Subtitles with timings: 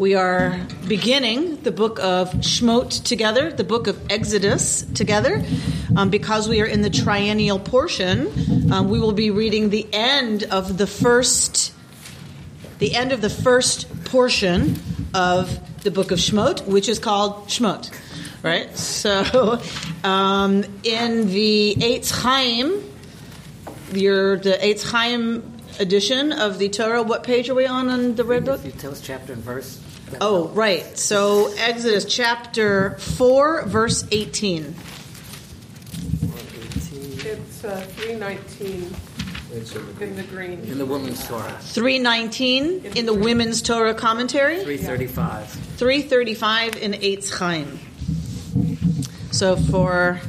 [0.00, 0.58] We are
[0.88, 5.44] beginning the book of Shmot together, the book of Exodus together.
[5.94, 10.44] Um, because we are in the triennial portion, um, we will be reading the end
[10.44, 11.74] of the first,
[12.78, 14.76] the end of the first portion
[15.12, 17.92] of the book of Shmot, which is called Shmot.
[18.42, 18.74] Right.
[18.78, 19.60] So,
[20.02, 22.90] um, in the Eitz Chaim,
[23.92, 27.02] your the Eitz Chaim edition of the Torah.
[27.02, 28.64] What page are we on in the red book?
[28.64, 29.78] You tell us chapter and verse.
[30.20, 30.98] Oh, right.
[30.98, 34.74] So Exodus chapter 4, verse 18.
[37.22, 38.94] It's uh, 319
[40.00, 40.60] in the green.
[40.64, 41.56] In the woman's Torah.
[41.60, 44.62] 319 in the Women's Torah commentary.
[44.64, 45.48] 335.
[45.48, 47.78] 335 in Eitz Chaim.
[49.32, 50.20] So for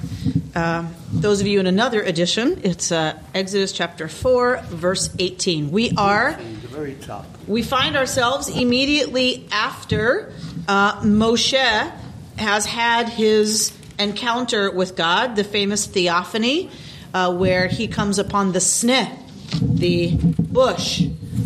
[0.56, 5.72] uh, those of you in another edition, it's uh, Exodus chapter 4, verse 18.
[5.72, 7.26] We are very top.
[7.48, 10.34] we find ourselves immediately after
[10.68, 11.92] uh, Moshe
[12.38, 16.70] has had his encounter with God, the famous theophany,
[17.14, 19.18] uh, where he comes upon the sneh,
[19.62, 21.04] the bush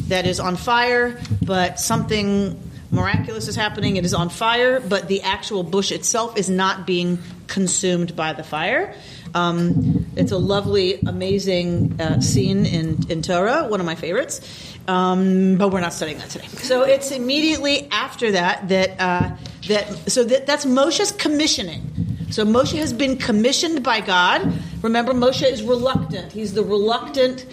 [0.07, 2.59] that is on fire, but something
[2.91, 3.97] miraculous is happening.
[3.97, 8.43] It is on fire, but the actual bush itself is not being consumed by the
[8.43, 8.95] fire.
[9.33, 14.41] Um, it's a lovely, amazing uh, scene in, in Torah, one of my favorites.
[14.87, 16.47] Um, but we're not studying that today.
[16.47, 19.35] So it's immediately after that that uh,
[19.67, 21.81] that so that, that's Moshe's commissioning.
[22.29, 24.53] So Moshe has been commissioned by God.
[24.81, 26.31] Remember, Moshe is reluctant.
[26.31, 27.45] He's the reluctant,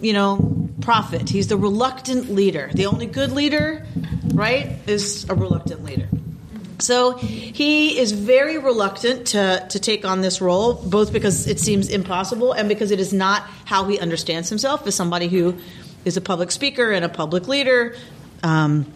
[0.00, 1.28] you know, prophet.
[1.28, 2.70] He's the reluctant leader.
[2.72, 3.86] The only good leader,
[4.32, 6.08] right, is a reluctant leader.
[6.82, 11.88] So he is very reluctant to, to take on this role, both because it seems
[11.88, 15.56] impossible and because it is not how he understands himself as somebody who
[16.04, 17.94] is a public speaker and a public leader.
[18.42, 18.86] Um,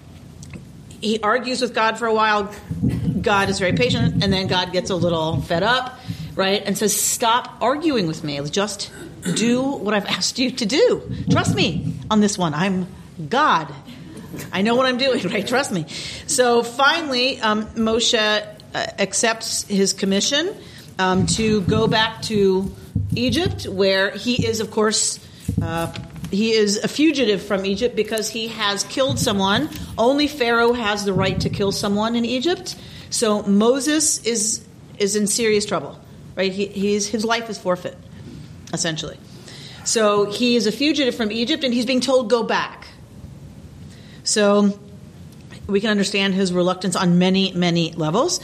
[1.01, 2.53] he argues with God for a while.
[3.21, 5.99] God is very patient, and then God gets a little fed up,
[6.35, 8.41] right, and says, Stop arguing with me.
[8.49, 8.91] Just
[9.35, 11.03] do what I've asked you to do.
[11.31, 12.55] Trust me on this one.
[12.55, 12.89] I'm
[13.29, 13.73] God.
[14.53, 15.47] I know what I'm doing, right?
[15.47, 15.87] Trust me.
[16.27, 20.55] So finally, um, Moshe uh, accepts his commission
[20.99, 22.75] um, to go back to
[23.15, 25.21] Egypt, where he is, of course,
[25.63, 25.93] uh,
[26.31, 29.69] he is a fugitive from Egypt because he has killed someone.
[29.97, 32.77] Only Pharaoh has the right to kill someone in Egypt.
[33.11, 34.65] So Moses is
[34.99, 35.99] is in serious trouble,
[36.35, 36.51] right?
[36.53, 37.97] He, he's his life is forfeit,
[38.73, 39.19] essentially.
[39.85, 42.89] So he is a fugitive from Egypt, and he's being told go back.
[44.27, 44.79] So
[45.67, 48.41] we can understand his reluctance on many, many levels.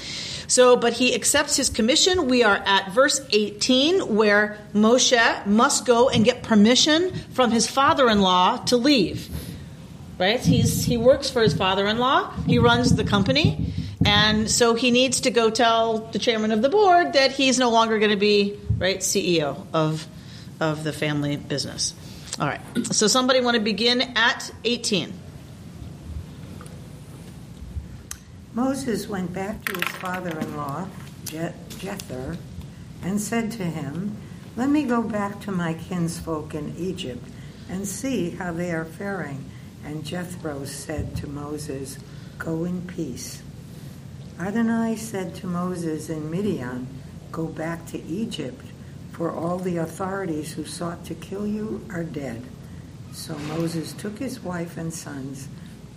[0.47, 2.28] So, but he accepts his commission.
[2.28, 8.65] We are at verse 18 where Moshe must go and get permission from his father-in-law
[8.66, 9.28] to leave.
[10.19, 10.41] Right?
[10.41, 12.32] He's, he works for his father-in-law.
[12.47, 13.72] He runs the company.
[14.04, 17.71] And so he needs to go tell the chairman of the board that he's no
[17.71, 20.06] longer going to be, right, CEO of,
[20.60, 21.94] of the family business.
[22.41, 22.60] All right.
[22.91, 25.12] So somebody want to begin at 18.
[28.55, 30.87] Moses went back to his father in law,
[31.25, 32.37] Jethro,
[33.03, 34.17] and said to him,
[34.57, 37.27] Let me go back to my kinsfolk in Egypt
[37.71, 39.51] and see how they are faring.
[39.85, 41.99] And Jethro said to Moses,
[42.39, 43.43] Go in peace.
[44.39, 46.87] Adonai said to Moses in Midian,
[47.31, 48.67] Go back to Egypt,
[49.13, 52.43] for all the authorities who sought to kill you are dead.
[53.13, 55.49] So Moses took his wife and sons,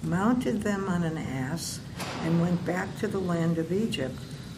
[0.06, 1.80] mounted them on an ass,
[2.24, 4.16] and went back to the land of Egypt.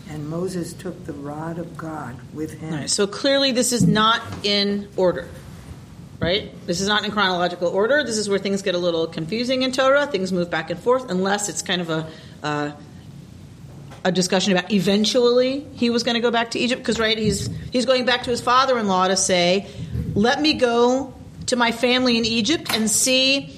[0.09, 2.73] And Moses took the rod of God with him.
[2.73, 5.27] Right, so clearly this is not in order,
[6.19, 6.53] right?
[6.65, 8.05] This is not in chronological order.
[8.05, 10.07] This is where things get a little confusing in Torah.
[10.07, 12.09] Things move back and forth, unless it's kind of a
[12.41, 12.71] uh,
[14.05, 16.81] a discussion about eventually he was going to go back to Egypt.
[16.81, 19.67] Because right, he's he's going back to his father-in-law to say,
[20.13, 21.13] "Let me go
[21.47, 23.56] to my family in Egypt and see."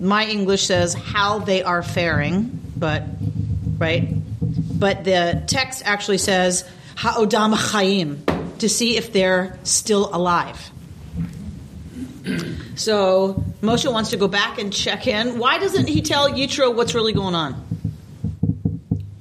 [0.00, 3.04] My English says how they are faring, but
[3.78, 4.08] right
[4.80, 10.70] but the text actually says ha'odam chayim to see if they're still alive.
[12.76, 15.38] So Moshe wants to go back and check in.
[15.38, 17.52] Why doesn't he tell Yitro what's really going on?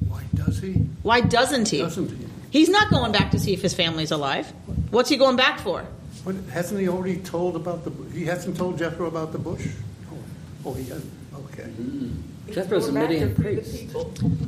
[0.08, 0.74] Why does he?
[1.04, 1.80] Why doesn't he?
[1.80, 2.26] Doesn't he?
[2.52, 4.52] He's not going back to see if his family's alive.
[4.92, 5.86] What's he going back for?
[6.24, 7.92] What, hasn't he already told about the?
[8.14, 9.68] He hasn't told Jethro about the bush.
[10.66, 11.06] Oh, he has.
[11.34, 11.64] Okay.
[11.64, 12.52] Mm-hmm.
[12.52, 13.88] Jethro's a Go Midian priest.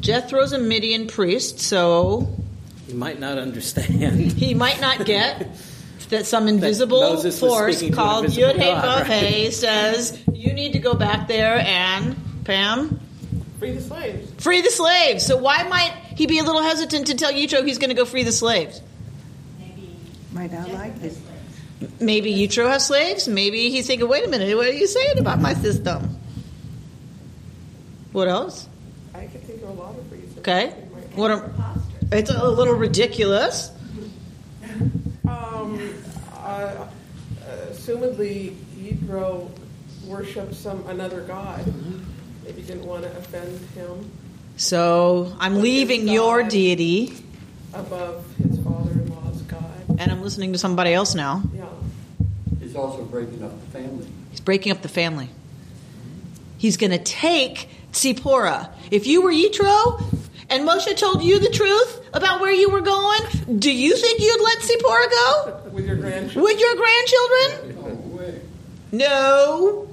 [0.01, 2.35] Jethro's a Midian priest, so
[2.87, 4.19] He might not understand.
[4.31, 5.47] he might not get
[6.09, 9.05] that some invisible Moses was force speaking to an called invisible Yud Hey God, Vav
[9.05, 9.53] Hey right?
[9.53, 12.99] says you need to go back there and Pam
[13.61, 14.43] Free the slaves.
[14.43, 15.23] Free the slaves.
[15.23, 18.05] So why might he be a little hesitant to tell Yitro he's going to go
[18.05, 18.81] free the slaves?
[19.59, 19.95] Maybe.
[20.33, 21.15] Might not like it.
[21.99, 23.27] Maybe Yitro has slaves.
[23.27, 26.17] Maybe he's thinking, wait a minute, what are you saying about my system?
[28.11, 28.67] What else?
[29.13, 30.37] I could think of a lot of reasons.
[30.39, 30.69] Okay.
[31.15, 31.51] What are,
[32.11, 33.71] it's a little ridiculous.
[35.27, 35.93] Um,
[36.35, 36.87] uh,
[37.69, 39.49] assumedly, Yitro
[40.05, 41.65] worshipped some another god.
[42.43, 44.11] Maybe didn't want to offend him
[44.57, 47.13] So I'm leaving your deity
[47.73, 48.50] above his.
[50.01, 51.43] And I'm listening to somebody else now.
[51.55, 51.65] Yeah.
[52.59, 54.07] He's also breaking up the family.
[54.31, 55.29] He's breaking up the family.
[56.57, 58.69] He's going to take Tzipporah.
[58.91, 60.01] If you were Yitro
[60.49, 63.21] and Moshe told you the truth about where you were going,
[63.59, 66.43] do you think you'd let Tzipporah go With your grandchildren.
[66.43, 68.41] with your grandchildren?
[68.91, 69.87] No.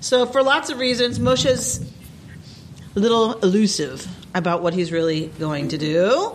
[0.00, 1.80] So, for lots of reasons, Moshe's
[2.94, 6.32] a little elusive about what he's really going to do.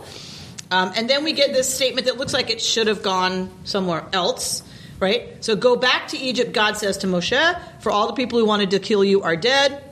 [0.74, 4.04] Um, and then we get this statement that looks like it should have gone somewhere
[4.12, 4.64] else,
[5.00, 5.44] right?
[5.46, 8.72] So, go back to Egypt, God says to Moshe, for all the people who wanted
[8.72, 9.84] to kill you are dead.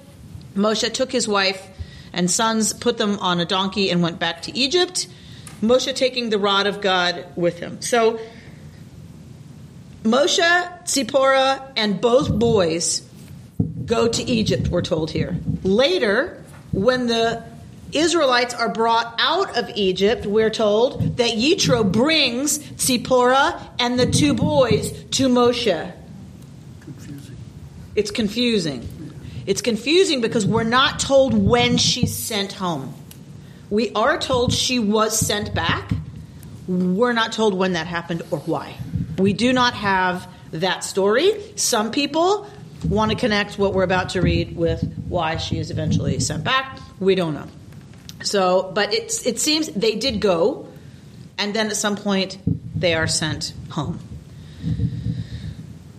[0.56, 1.64] Moshe took his wife
[2.14, 5.08] and sons, put them on a donkey, and went back to Egypt.
[5.62, 7.80] Moshe taking the rod of God with him.
[7.84, 8.20] So,
[10.04, 13.08] Moshe, Zipporah, and both boys
[13.86, 15.38] go to Egypt, we're told here.
[15.62, 17.51] Later, when the
[17.94, 24.34] Israelites are brought out of Egypt, we're told that Yitro brings Zipporah and the two
[24.34, 25.94] boys to Moshe.
[26.80, 27.38] Confusing.
[27.96, 28.88] It's confusing.
[29.46, 32.94] It's confusing because we're not told when she's sent home.
[33.70, 35.92] We are told she was sent back.
[36.68, 38.76] We're not told when that happened or why.
[39.18, 41.34] We do not have that story.
[41.56, 42.48] Some people
[42.88, 46.80] want to connect what we're about to read with why she is eventually sent back.
[47.00, 47.48] We don't know.
[48.24, 50.68] So, but it's, it seems they did go,
[51.38, 52.38] and then at some point
[52.76, 54.00] they are sent home.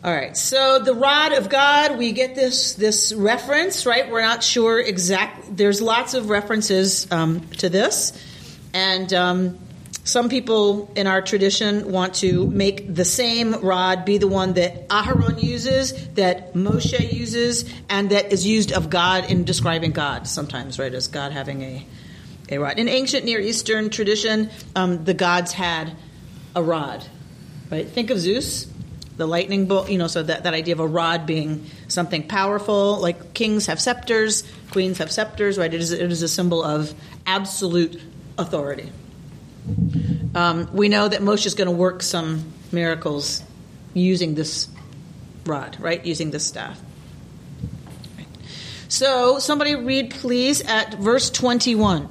[0.04, 0.36] All right.
[0.36, 4.10] So the rod of God, we get this this reference, right?
[4.10, 5.56] We're not sure exact.
[5.56, 8.12] There's lots of references um, to this,
[8.74, 9.58] and um,
[10.02, 14.88] some people in our tradition want to make the same rod be the one that
[14.88, 20.26] Aharon uses, that Moshe uses, and that is used of God in describing God.
[20.26, 21.86] Sometimes, right, as God having a
[22.52, 22.78] a rod.
[22.78, 25.92] In ancient Near Eastern tradition, um, the gods had
[26.54, 27.04] a rod,
[27.70, 27.88] right?
[27.88, 28.66] Think of Zeus
[29.16, 32.98] the lightning bolt, you know, so that, that idea of a rod being something powerful,
[32.98, 35.72] like kings have scepters, queens have scepters, right?
[35.72, 36.94] It is, it is a symbol of
[37.26, 38.00] absolute
[38.38, 38.90] authority.
[40.34, 43.42] Um, we know that Moshe is going to work some miracles
[43.92, 44.68] using this
[45.44, 46.04] rod, right?
[46.04, 46.80] Using this staff.
[48.88, 52.08] So, somebody read, please, at verse 21.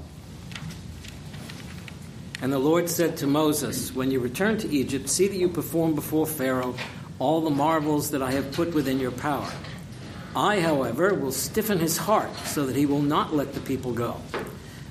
[2.41, 5.93] And the Lord said to Moses, When you return to Egypt, see that you perform
[5.93, 6.75] before Pharaoh
[7.19, 9.47] all the marvels that I have put within your power.
[10.35, 14.17] I, however, will stiffen his heart so that he will not let the people go.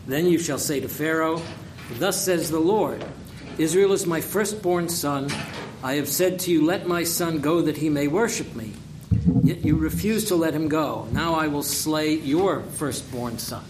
[0.06, 1.42] Then you shall say to Pharaoh,
[1.98, 3.04] Thus says the Lord
[3.58, 5.28] Israel is my firstborn son.
[5.82, 8.74] I have said to you, Let my son go that he may worship me.
[9.42, 11.08] Yet you refuse to let him go.
[11.10, 13.64] Now I will slay your firstborn son.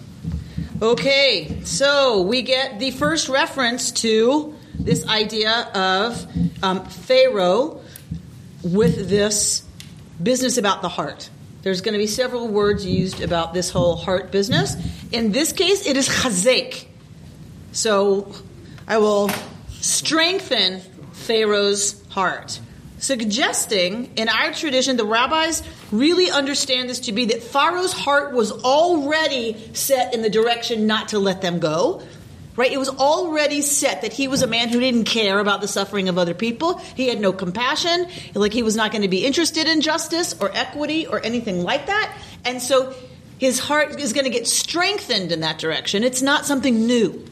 [0.82, 6.26] Okay, so we get the first reference to this idea of
[6.62, 7.82] um, Pharaoh
[8.62, 9.62] with this
[10.22, 11.28] business about the heart.
[11.62, 14.74] There's going to be several words used about this whole heart business.
[15.12, 16.86] In this case, it is chazek.
[17.72, 18.32] So
[18.88, 19.30] I will
[19.68, 20.80] strengthen
[21.12, 22.60] Pharaoh's heart.
[23.00, 28.52] Suggesting, in our tradition, the rabbis really understand this to be that Pharaoh's heart was
[28.52, 32.02] already set in the direction not to let them go.
[32.56, 32.70] Right?
[32.70, 36.10] It was already set that he was a man who didn't care about the suffering
[36.10, 36.76] of other people.
[36.76, 38.06] He had no compassion.
[38.34, 41.86] Like he was not going to be interested in justice or equity or anything like
[41.86, 42.14] that.
[42.44, 42.94] And so
[43.38, 46.04] his heart is going to get strengthened in that direction.
[46.04, 47.24] It's not something new.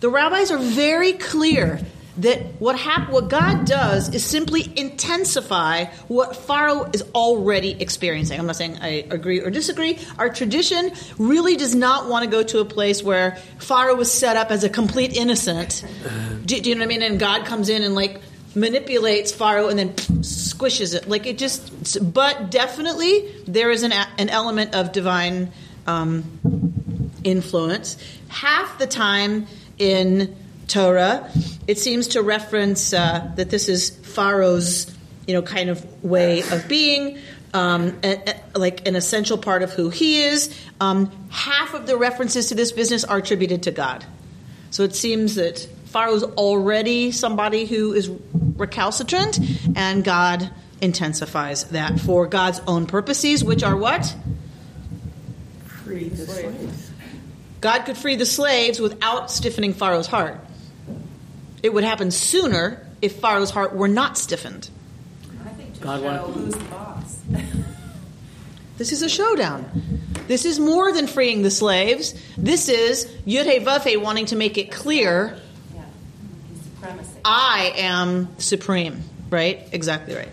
[0.00, 1.80] The rabbis are very clear
[2.18, 8.38] that what hap- what God does is simply intensify what Pharaoh is already experiencing.
[8.38, 9.98] I'm not saying I agree or disagree.
[10.18, 14.36] Our tradition really does not want to go to a place where Pharaoh was set
[14.36, 15.84] up as a complete innocent.
[16.44, 17.02] Do, do you know what I mean?
[17.02, 18.20] And God comes in and like
[18.54, 21.08] manipulates Pharaoh and then squishes it.
[21.08, 22.12] Like it just.
[22.12, 25.50] But definitely there is an an element of divine
[25.86, 26.24] um,
[27.24, 27.96] influence.
[28.28, 29.46] Half the time
[29.78, 30.36] in
[30.68, 31.30] Torah,
[31.66, 34.92] it seems to reference uh, that this is Pharaoh's,
[35.26, 37.18] you know, kind of way of being.
[37.54, 40.48] um, a- a- like an essential part of who he is.
[40.80, 44.06] Um, half of the references to this business are attributed to God.
[44.70, 48.08] So it seems that Pharaoh's already somebody who is
[48.56, 49.38] recalcitrant,
[49.76, 50.48] and God
[50.80, 54.16] intensifies that for God's own purposes, which are what?
[55.84, 56.90] Free the slaves.
[57.60, 60.40] God could free the slaves without stiffening Pharaoh's heart.
[61.62, 64.68] It would happen sooner if Pharaoh's heart were not stiffened.
[65.44, 67.18] I think to God show wanted- who's the boss.
[68.78, 69.64] This is a showdown.
[70.26, 72.14] This is more than freeing the slaves.
[72.36, 75.38] This is Yudhe Vavhe wanting to make it clear
[75.72, 75.82] yeah,
[76.64, 77.10] supremacy.
[77.24, 79.04] I am supreme.
[79.30, 79.68] Right?
[79.70, 80.30] Exactly right.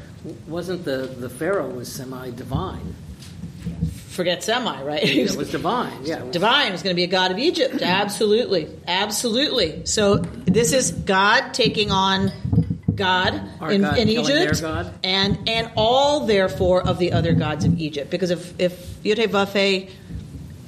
[0.47, 2.95] Wasn't the, the Pharaoh was semi divine?
[4.19, 5.01] Forget semi, right?
[5.01, 6.21] It was divine, yeah.
[6.29, 7.81] Divine was going to be a god of Egypt.
[7.81, 8.67] Absolutely.
[8.85, 9.85] Absolutely.
[9.85, 12.33] So this is God taking on
[12.93, 14.93] God Our in, God in Egypt God?
[15.05, 18.11] and and all therefore of the other gods of Egypt.
[18.11, 19.89] Because if if Yudhe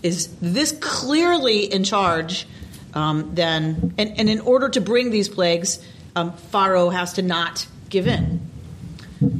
[0.01, 2.47] is this clearly in charge,
[2.93, 7.67] um, then and, and in order to bring these plagues, um, Pharaoh has to not
[7.89, 8.49] give in.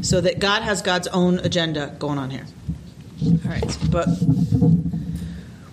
[0.01, 2.45] So that God has God's own agenda going on here.
[3.23, 4.07] All right, but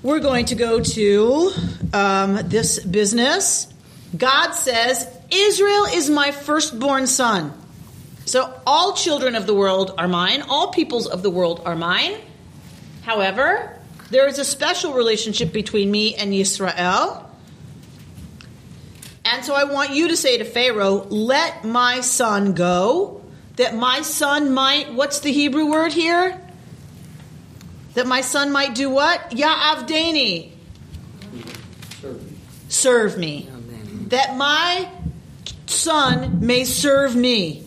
[0.03, 1.51] we're going to go to
[1.95, 3.73] um, this business.
[4.15, 7.55] God says, Israel is my firstborn son.
[8.27, 12.17] So all children of the world are mine, all peoples of the world are mine.
[13.03, 13.79] However,
[14.11, 17.31] there is a special relationship between me and Israel.
[19.25, 23.25] And so I want you to say to Pharaoh, let my son go,
[23.57, 26.39] that my son might, what's the Hebrew word here?
[27.99, 29.33] That my son might do what?
[29.33, 30.53] Ya'avdani,
[31.99, 32.33] Servant.
[32.69, 33.49] serve me.
[34.11, 34.89] That my
[35.67, 37.65] son may serve me.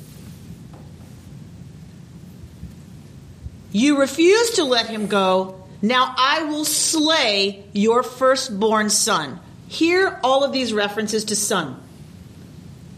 [3.74, 5.66] You refuse to let him go.
[5.82, 9.38] Now I will slay your firstborn son.
[9.68, 11.76] Hear all of these references to son.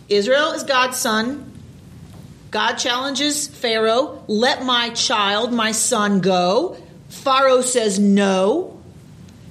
[0.08, 1.52] Israel is God's son.
[2.52, 6.78] God challenges Pharaoh, let my child, my son, go.
[7.14, 8.82] Pharaoh says no.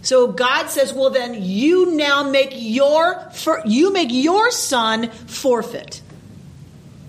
[0.02, 3.30] So God says, well then you now make your
[3.64, 6.02] you make your son forfeit.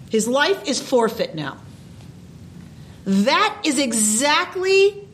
[0.10, 1.58] His life is forfeit now.
[3.06, 5.08] That is exactly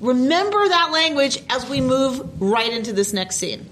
[0.00, 3.68] remember that language as we move right into this next scene.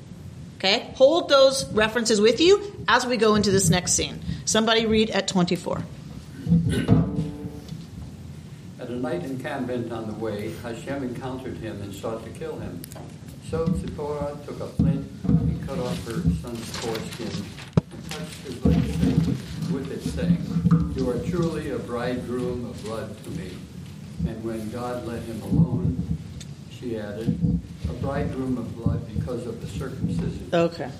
[0.59, 0.91] Okay?
[0.97, 4.21] Hold those references with you as we go into this next scene.
[4.45, 5.83] Somebody read at 24.
[8.87, 12.81] At a night encampment on the way, Hashem encountered him and sought to kill him.
[13.51, 17.45] So Zipporah took a flint and cut off her son's foreskin
[17.91, 23.31] and touched his legs with it, saying, You are truly a bridegroom of blood to
[23.31, 23.51] me.
[24.29, 26.19] And when God let him alone,
[26.71, 30.49] she added, A bridegroom of blood because of the circumcision.
[30.53, 30.93] Okay.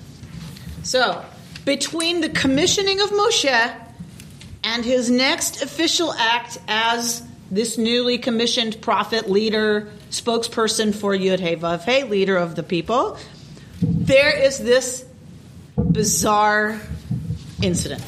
[0.83, 1.23] So,
[1.63, 3.75] between the commissioning of Moshe
[4.65, 11.55] and his next official act as this newly commissioned prophet, leader, spokesperson for Yud Hey
[11.55, 13.17] Hey, leader of the people,
[13.81, 15.05] there is this
[15.77, 16.79] bizarre
[17.61, 18.03] incident,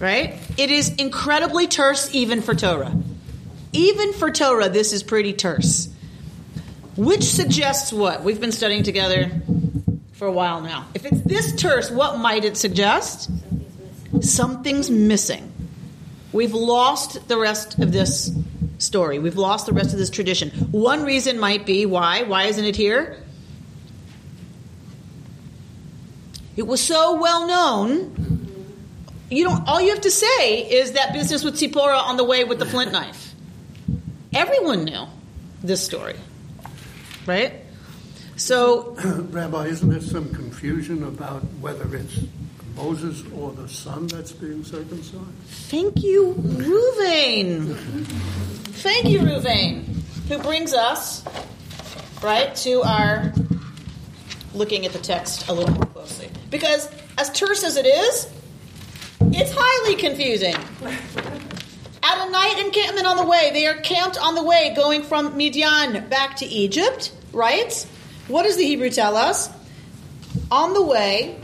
[0.00, 0.34] right?
[0.56, 2.94] It is incredibly terse even for Torah.
[3.72, 5.88] Even for Torah, this is pretty terse.
[6.96, 8.24] Which suggests what?
[8.24, 9.30] We've been studying together
[10.12, 10.86] for a while now.
[10.94, 13.30] If it's this terse, what might it suggest?
[14.22, 15.52] Something's missing.
[16.32, 18.30] We've lost the rest of this
[18.78, 19.18] story.
[19.18, 20.50] We've lost the rest of this tradition.
[20.70, 22.22] One reason might be why?
[22.22, 23.22] Why isn't it here?
[26.56, 28.46] It was so well known.
[29.30, 29.66] You don't.
[29.68, 32.66] All you have to say is that business with Tzipora on the way with the
[32.66, 33.34] flint knife.
[34.34, 35.06] Everyone knew
[35.62, 36.16] this story,
[37.26, 37.52] right?
[38.36, 42.20] So Rabbi, isn't there some confusion about whether it's
[42.76, 45.26] Moses or the son that's being circumcised?
[45.48, 47.74] Thank you, Ruvain.
[48.76, 49.84] Thank you, Ruvain,
[50.28, 51.24] who brings us
[52.22, 53.32] right to our
[54.54, 56.28] looking at the text a little more closely.
[56.50, 58.32] Because as terse as it is,
[59.20, 60.54] it's highly confusing.
[62.02, 65.36] At a night encampment on the way, they are camped on the way going from
[65.36, 67.86] Midian back to Egypt, right?
[68.28, 69.50] What does the Hebrew tell us?
[70.50, 71.38] On the way,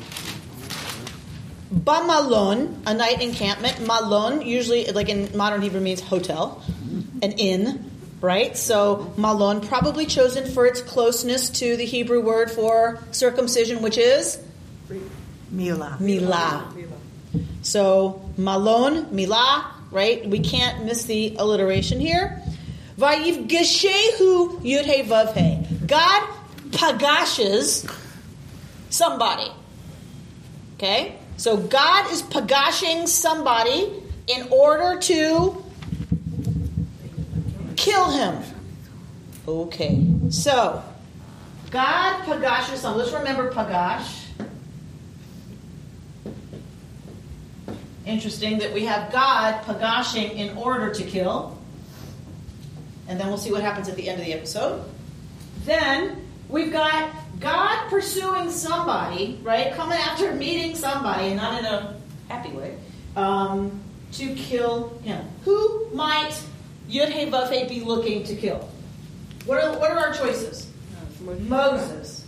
[1.73, 3.87] Bamalon, a night encampment.
[3.87, 6.63] Malon, usually, like in modern Hebrew, means hotel,
[7.23, 8.57] an inn, right?
[8.57, 14.39] So Malon, probably chosen for its closeness to the Hebrew word for circumcision, which is
[15.51, 15.97] Mila.
[15.99, 16.89] milah.
[17.63, 20.27] So Malon, milah, right?
[20.29, 22.43] We can't miss the alliteration here.
[22.99, 25.87] Vayivgeshehu Yudhe Vavhe.
[25.87, 26.29] God
[26.73, 27.87] pagashes
[28.91, 29.51] somebody.
[30.77, 31.17] Okay?
[31.37, 35.65] So God is pagashing somebody in order to
[37.77, 38.43] kill him.
[39.47, 40.07] Okay.
[40.31, 40.83] So
[41.71, 42.97] God pagashes some.
[42.97, 44.21] Let's remember pagash.
[48.07, 51.59] Interesting that we have God pagashing in order to kill.
[53.09, 54.85] And then we'll see what happens at the end of the episode.
[55.65, 57.11] Then we've got
[57.43, 59.73] God pursuing somebody, right?
[59.75, 61.97] Coming after meeting somebody, and not in a
[62.29, 62.77] happy way,
[63.17, 63.81] um,
[64.13, 65.25] to kill him.
[65.45, 66.41] Who might
[66.89, 68.69] Yud Vav be looking to kill?
[69.47, 70.71] What are, what are our choices?
[71.49, 72.27] Moses.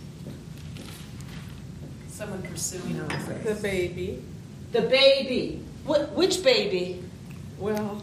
[2.09, 3.25] Someone pursuing us.
[3.43, 4.21] The baby.
[4.71, 5.63] The baby.
[5.85, 7.03] What, which baby?
[7.59, 8.01] Well,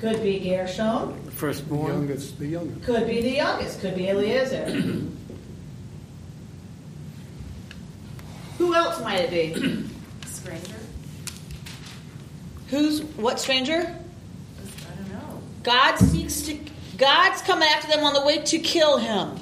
[0.00, 1.14] Could be Gershom.
[1.24, 1.92] The The firstborn.
[1.92, 2.82] youngest, the youngest.
[2.84, 3.80] Could be the youngest.
[3.80, 5.02] Could be Eliezer.
[8.58, 9.88] Who else might it be?
[10.26, 10.76] stranger.
[12.68, 13.80] Who's what stranger?
[13.80, 15.40] I don't know.
[15.62, 16.58] God seeks to.
[16.98, 19.36] God's coming after them on the way to kill him.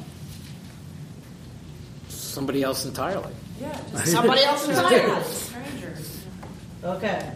[2.09, 3.33] Somebody else entirely.
[3.61, 5.23] Yeah, just Somebody else entirely.
[5.25, 6.25] strangers.
[6.83, 7.31] Okay.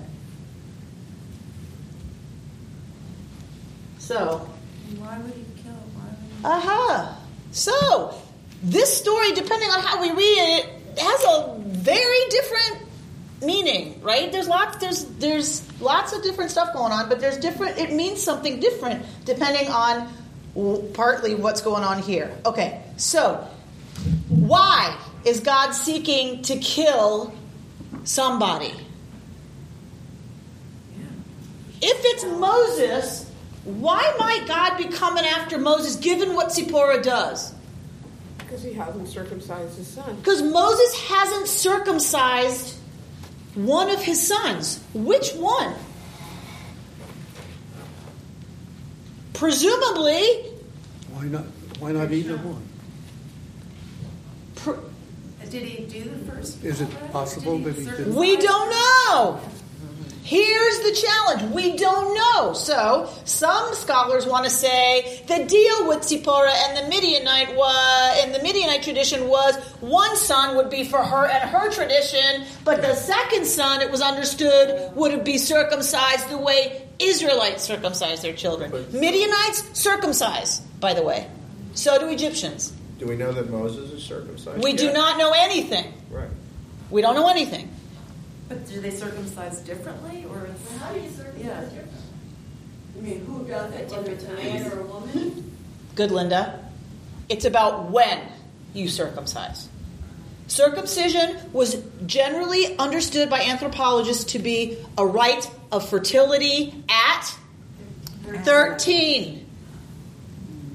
[3.98, 4.48] So,
[4.98, 5.72] Why would he kill?
[5.74, 6.44] Why would he?
[6.44, 7.18] aha.
[7.50, 8.14] So,
[8.62, 11.48] this story, depending on how we read it, has a
[11.86, 12.88] very different
[13.42, 14.32] meaning, right?
[14.32, 18.20] There's lots there's there's lots of different stuff going on, but there's different it means
[18.20, 20.08] something different depending on
[20.94, 22.36] partly what's going on here.
[22.44, 22.82] Okay.
[22.96, 23.46] So,
[24.28, 27.32] why is God seeking to kill
[28.04, 28.74] somebody?
[31.82, 33.30] If it's Moses,
[33.64, 37.52] why might God be coming after Moses given what Zipporah does?
[38.46, 40.16] Because he hasn't circumcised his son.
[40.16, 42.76] Because Moses hasn't circumcised
[43.54, 44.80] one of his sons.
[44.94, 45.74] Which one?
[49.32, 50.22] Presumably,
[51.12, 51.44] Why not,
[51.78, 52.62] why not either one?
[54.54, 54.80] pr-
[55.50, 56.64] Did he do the first?
[56.64, 58.14] Is it possible that he didn't?
[58.14, 59.40] we don't know.
[60.26, 61.54] Here's the challenge.
[61.54, 62.52] We don't know.
[62.52, 68.32] So, some scholars want to say the deal with Zipporah and the Midianite was, in
[68.32, 72.96] the Midianite tradition was one son would be for her and her tradition, but the
[72.96, 78.72] second son, it was understood, would be circumcised the way Israelites circumcise their children.
[78.92, 81.30] Midianites circumcise, by the way.
[81.74, 82.72] So do Egyptians.
[82.98, 84.64] Do we know that Moses is circumcised?
[84.64, 85.94] We do not know anything.
[86.10, 86.30] Right.
[86.90, 87.70] We don't know anything.
[88.48, 91.60] But do they circumcise differently, or is How do you circumcise Yeah.
[91.60, 91.90] different?
[92.96, 95.56] I mean, who does it, whether it's a man or a woman?
[95.94, 96.60] Good, Linda.
[97.28, 98.20] It's about when
[98.72, 99.68] you circumcise.
[100.46, 107.34] Circumcision was generally understood by anthropologists to be a rite of fertility at
[108.44, 109.44] 13.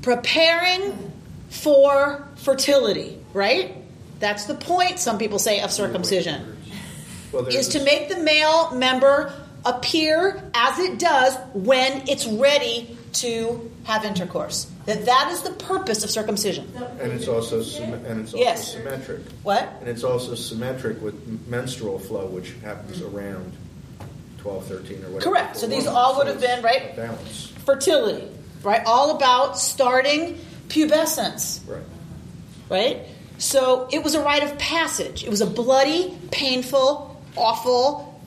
[0.01, 1.11] Preparing
[1.49, 3.77] for fertility, right?
[4.19, 6.50] That's the point, some people say, of circumcision.
[7.31, 9.33] Well, Is to make the male member
[9.65, 14.67] appear as it does when it's ready to have intercourse.
[14.85, 16.71] That that is the purpose of circumcision.
[16.99, 18.71] and it's also sym- and it's also Yes.
[18.73, 19.19] symmetric.
[19.43, 19.67] What?
[19.79, 21.13] And it's also symmetric with
[21.47, 23.53] menstrual flow, which happens around
[24.39, 25.31] 12, 13, or whatever.
[25.31, 25.57] Correct.
[25.57, 26.95] So these all would have been, right?
[26.95, 27.49] Balance.
[27.65, 28.27] Fertility,
[28.63, 28.81] right?
[28.85, 30.39] All about starting
[30.69, 31.81] pubescence, Right.
[32.69, 32.97] right?
[33.37, 35.23] So it was a rite of passage.
[35.23, 38.19] It was a bloody, painful, awful,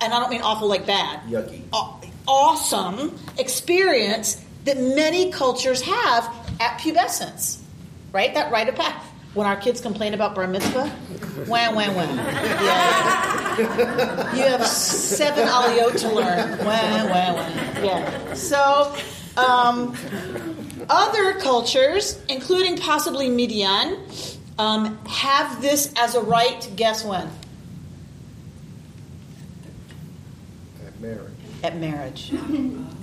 [0.00, 1.62] and I don't mean awful like bad, Yucky.
[1.72, 1.96] aw-
[2.26, 6.24] awesome experience that many cultures have
[6.60, 7.58] at pubescence,
[8.12, 8.32] right?
[8.34, 9.06] That rite of passage.
[9.32, 10.88] When our kids complain about bar mitzvah,
[11.46, 12.16] wham, wham, wham.
[12.16, 14.34] Yeah.
[14.34, 16.58] You have seven aliyot to learn.
[16.58, 17.84] Wham, wham, wham.
[17.84, 18.34] Yeah.
[18.34, 18.92] So,
[19.36, 19.94] um,
[20.88, 23.98] other cultures, including possibly Midian,
[24.58, 27.30] um, have this as a right, Guess when?
[30.84, 31.32] At marriage.
[31.62, 32.32] At marriage.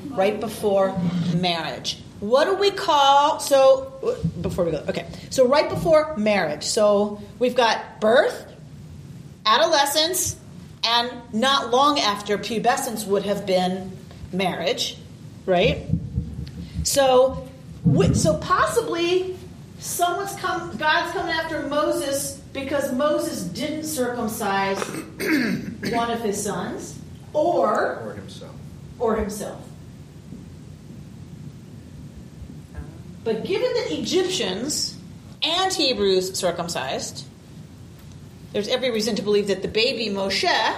[0.09, 0.97] right before
[1.35, 1.99] marriage.
[2.19, 3.93] What do we call so
[4.41, 8.51] before we go okay so right before marriage so we've got birth
[9.45, 10.35] adolescence
[10.83, 13.91] and not long after pubescence would have been
[14.33, 14.97] marriage
[15.45, 15.85] right
[16.83, 17.47] so
[18.13, 19.37] so possibly
[19.79, 24.79] someone's come god's coming after moses because moses didn't circumcise
[25.91, 26.96] one of his sons
[27.37, 28.55] or Or himself.
[28.99, 29.61] or himself.
[33.23, 34.97] But given that Egyptians
[35.43, 37.25] and Hebrews circumcised,
[38.53, 40.75] there's every reason to believe that the baby Moshe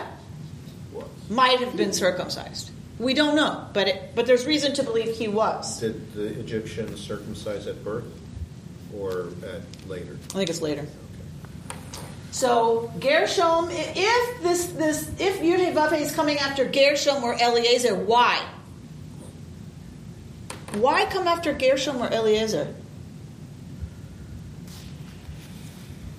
[1.30, 2.72] might have been circumcised.
[2.98, 5.80] We don't know, but it, but there's reason to believe he was.
[5.80, 8.04] Did the Egyptians circumcise at birth
[8.98, 10.18] or at later?
[10.32, 10.86] I think it's later.
[12.32, 18.44] So Gershom, if this this if Yud is coming after Gershom or Eliezer, why?
[20.74, 22.74] Why come after Gershom or Eliezer?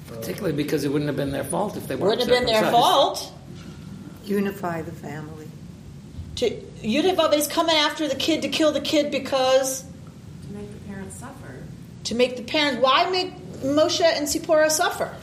[0.09, 2.71] Particularly because it wouldn't have been their fault if they weren't Wouldn't have been their
[2.71, 3.33] fault.
[4.25, 5.47] Unify the family.
[6.37, 10.89] To Yud is coming after the kid to kill the kid because To make the
[10.89, 11.55] parents suffer
[12.05, 12.83] to make the parents.
[12.83, 15.15] Why make Moshe and Zipporah suffer?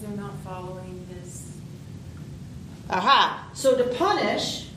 [0.00, 1.56] because they're not following his.
[2.90, 3.48] Aha.
[3.54, 4.68] So to punish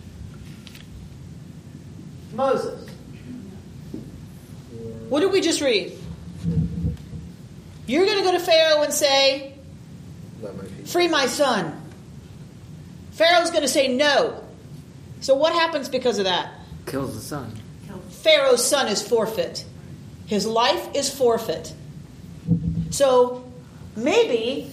[2.34, 2.90] Moses.
[5.10, 5.98] What did we just read?
[7.86, 9.56] You're going to go to Pharaoh and say,
[10.42, 10.86] Let my people.
[10.86, 11.80] Free my son.
[13.12, 14.44] Pharaoh's going to say no.
[15.20, 16.54] So what happens because of that?
[16.86, 17.60] Kills the son.
[18.10, 19.66] Pharaoh's son is forfeit.
[20.26, 21.74] His life is forfeit.
[22.90, 23.52] So
[23.96, 24.72] maybe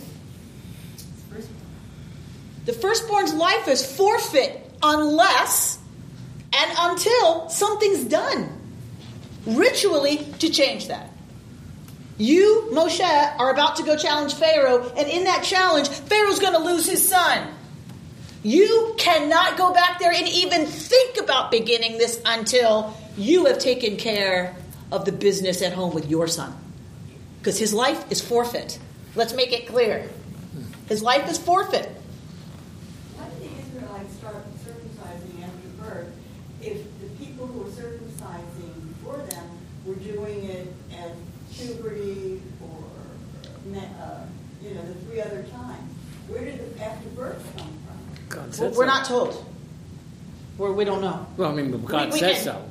[2.71, 5.79] the firstborn's life is forfeit unless
[6.53, 8.49] and until something's done
[9.45, 11.11] ritually to change that.
[12.17, 13.01] You, Moshe,
[13.41, 17.09] are about to go challenge Pharaoh, and in that challenge, Pharaoh's going to lose his
[17.09, 17.49] son.
[18.45, 23.97] You cannot go back there and even think about beginning this until you have taken
[23.97, 24.55] care
[24.93, 26.55] of the business at home with your son.
[27.41, 28.79] Because his life is forfeit.
[29.17, 30.09] Let's make it clear.
[30.89, 31.89] His life is forfeit.
[33.17, 36.09] Why did the Israelites start circumcising after birth
[36.61, 39.49] if the people who were circumcising before them
[39.87, 41.13] were doing it at
[41.61, 44.25] puberty or, uh,
[44.63, 45.91] you know, the three other times?
[46.29, 47.99] Where did the after birth come from?
[48.29, 48.85] God We're we're so.
[48.85, 49.45] not told.
[50.59, 51.27] We're, we don't know.
[51.37, 52.65] Well, I mean, God We- we says can- so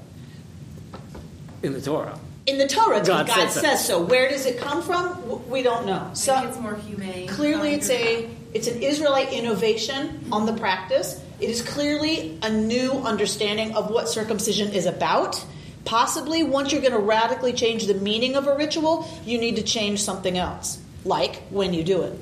[1.63, 2.17] in the Torah.
[2.45, 3.59] In the Torah, God God, said so.
[3.61, 4.01] says so.
[4.01, 5.47] Where does it come from?
[5.49, 6.09] We don't know.
[6.13, 7.27] So it's more humane.
[7.27, 11.21] clearly, it's a it's an Israelite innovation on the practice.
[11.39, 15.43] It is clearly a new understanding of what circumcision is about.
[15.85, 19.63] Possibly, once you're going to radically change the meaning of a ritual, you need to
[19.63, 22.17] change something else, like when you do it.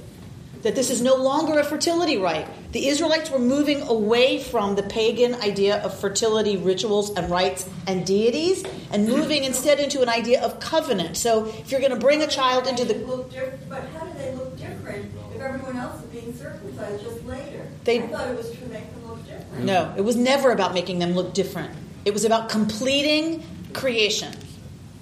[0.64, 2.48] That this is no longer a fertility rite.
[2.72, 8.06] The Israelites were moving away from the pagan idea of fertility rituals and rites and
[8.06, 11.16] deities and moving instead into an idea of covenant.
[11.16, 14.06] So, if you're going to bring a child into the They look diff- But how
[14.06, 17.68] do they look different if everyone else is being circumcised just later?
[17.84, 19.64] They- I thought it was to make them look different.
[19.64, 21.72] No, it was never about making them look different.
[22.08, 23.44] It was about completing
[23.74, 24.34] creation.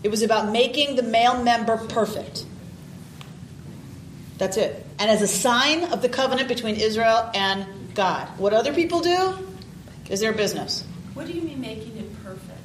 [0.02, 2.44] It was about making the male member perfect.
[4.40, 4.84] That's it.
[4.98, 8.28] And as a sign of the covenant between Israel and God.
[8.40, 9.38] What other people do
[10.10, 10.84] is their business.
[11.14, 12.60] What do you mean making it perfect?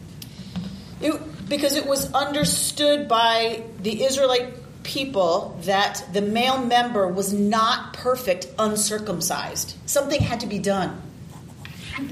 [1.02, 7.92] It, because it was understood by the Israelite people that the male member was not
[7.92, 9.76] perfect uncircumcised.
[9.84, 11.09] Something had to be done.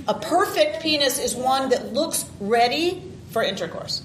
[0.07, 4.03] A perfect penis is one that looks ready for intercourse.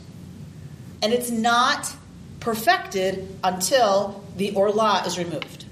[1.02, 1.94] And it's not
[2.40, 5.66] perfected until the orla is removed,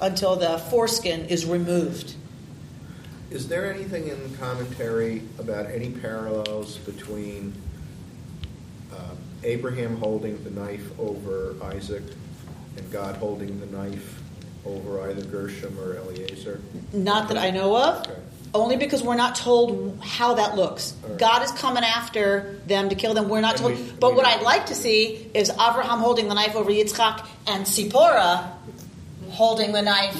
[0.00, 2.14] until the foreskin is removed.
[3.30, 7.54] Is there anything in the commentary about any parallels between
[8.92, 12.02] uh, Abraham holding the knife over Isaac
[12.76, 14.20] and God holding the knife
[14.64, 16.60] over either Gershom or Eliezer?
[16.92, 18.06] Not that I know of.
[18.06, 18.20] Okay.
[18.52, 20.94] Only because we're not told how that looks.
[21.04, 21.18] All right.
[21.18, 23.28] God is coming after them to kill them.
[23.28, 23.72] We're not And told.
[23.78, 24.26] we- but we what.
[24.26, 28.48] I'd like to see is Abraham holding the knife over Yitzchak and Sipporah
[29.30, 30.16] holding the knife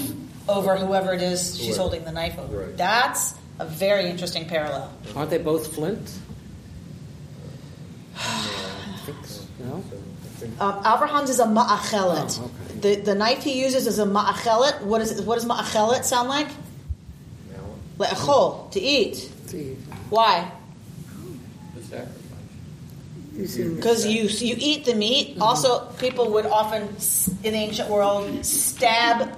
[0.48, 1.80] over whoever it is she's Whoever.
[1.82, 2.58] holding the knife over.
[2.66, 2.76] Right.
[2.76, 4.92] That's a very interesting parallel.
[5.16, 6.08] Aren't they both flint?
[8.16, 9.42] I think so.
[9.58, 9.84] No?
[10.58, 12.38] Um, Abraham's is a ma'achelet.
[12.40, 12.94] Oh, okay.
[12.96, 14.82] the, the knife he uses is a ma'achelet.
[14.82, 16.48] What, is, what does ma'achelet sound like?
[18.00, 19.30] Now Le'echol, to eat.
[20.08, 20.50] Why?
[21.74, 22.16] The sacrifice.
[23.34, 25.36] Using Because you you eat the meat.
[25.40, 26.82] Also, people would often
[27.44, 29.36] in the ancient world stab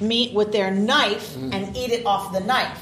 [0.00, 2.78] meat with their knife and eat it off the knife,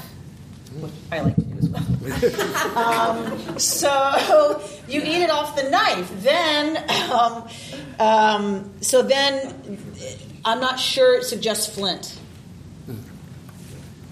[0.79, 2.77] which I like to do as well.
[2.77, 6.11] um, so you eat it off the knife.
[6.21, 6.77] Then,
[7.11, 7.47] um,
[7.99, 9.79] um, so then,
[10.43, 12.19] I'm not sure it suggests flint,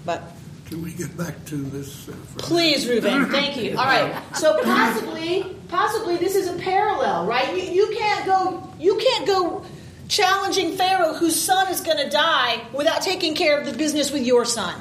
[0.04, 0.33] but
[0.66, 2.08] Can we get back to this?
[2.08, 3.26] uh, Please, Ruben.
[3.30, 3.76] Thank you.
[3.76, 4.14] All right.
[4.34, 7.54] So possibly, possibly this is a parallel, right?
[7.54, 8.68] You, you can't go.
[8.78, 9.64] You can't go
[10.08, 14.26] challenging Pharaoh, whose son is going to die, without taking care of the business with
[14.26, 14.80] your son,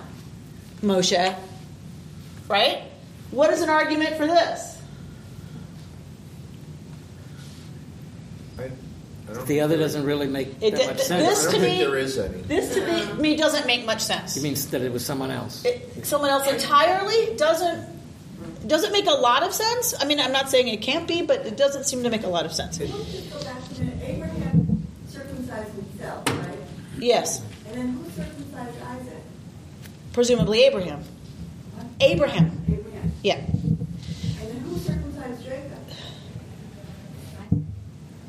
[0.82, 1.36] Moshe.
[2.50, 2.84] Right?
[3.32, 4.82] What is an argument for this?
[8.60, 11.28] I, I don't The other doesn't really make It- that much th- sense.
[11.28, 12.38] this I don't to think me- there is any.
[12.44, 14.38] This to me, me doesn't make much sense.
[14.38, 15.64] It means that it was someone else.
[15.66, 17.88] It, someone else entirely doesn't
[18.68, 19.94] doesn't make a lot of sense.
[20.00, 22.30] I mean, I'm not saying it can't be, but it doesn't seem to make a
[22.30, 22.80] lot of sense.
[22.80, 23.98] Let's just go back to a minute.
[24.06, 26.58] Abraham circumcised himself, right?
[26.98, 29.22] Yes, And then who circumcised Isaac?
[30.14, 31.04] presumably Abraham.
[32.00, 32.62] Abraham.
[32.72, 33.12] Abraham.
[33.22, 33.36] Yeah.
[33.36, 33.78] And
[34.40, 35.80] then who circumcised Jacob?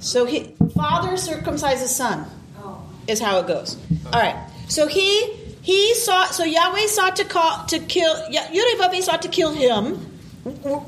[0.05, 2.27] So he father circumcises son
[2.63, 2.79] Oh.
[3.09, 3.77] is how it goes.
[4.13, 4.37] All right.
[4.69, 6.35] So he he sought.
[6.35, 8.15] So Yahweh sought to call to kill.
[8.31, 10.11] Yudevaveh sought to kill him.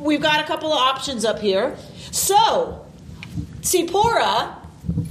[0.00, 1.76] We've got a couple of options up here.
[2.11, 2.85] So
[3.62, 4.55] Sipporah,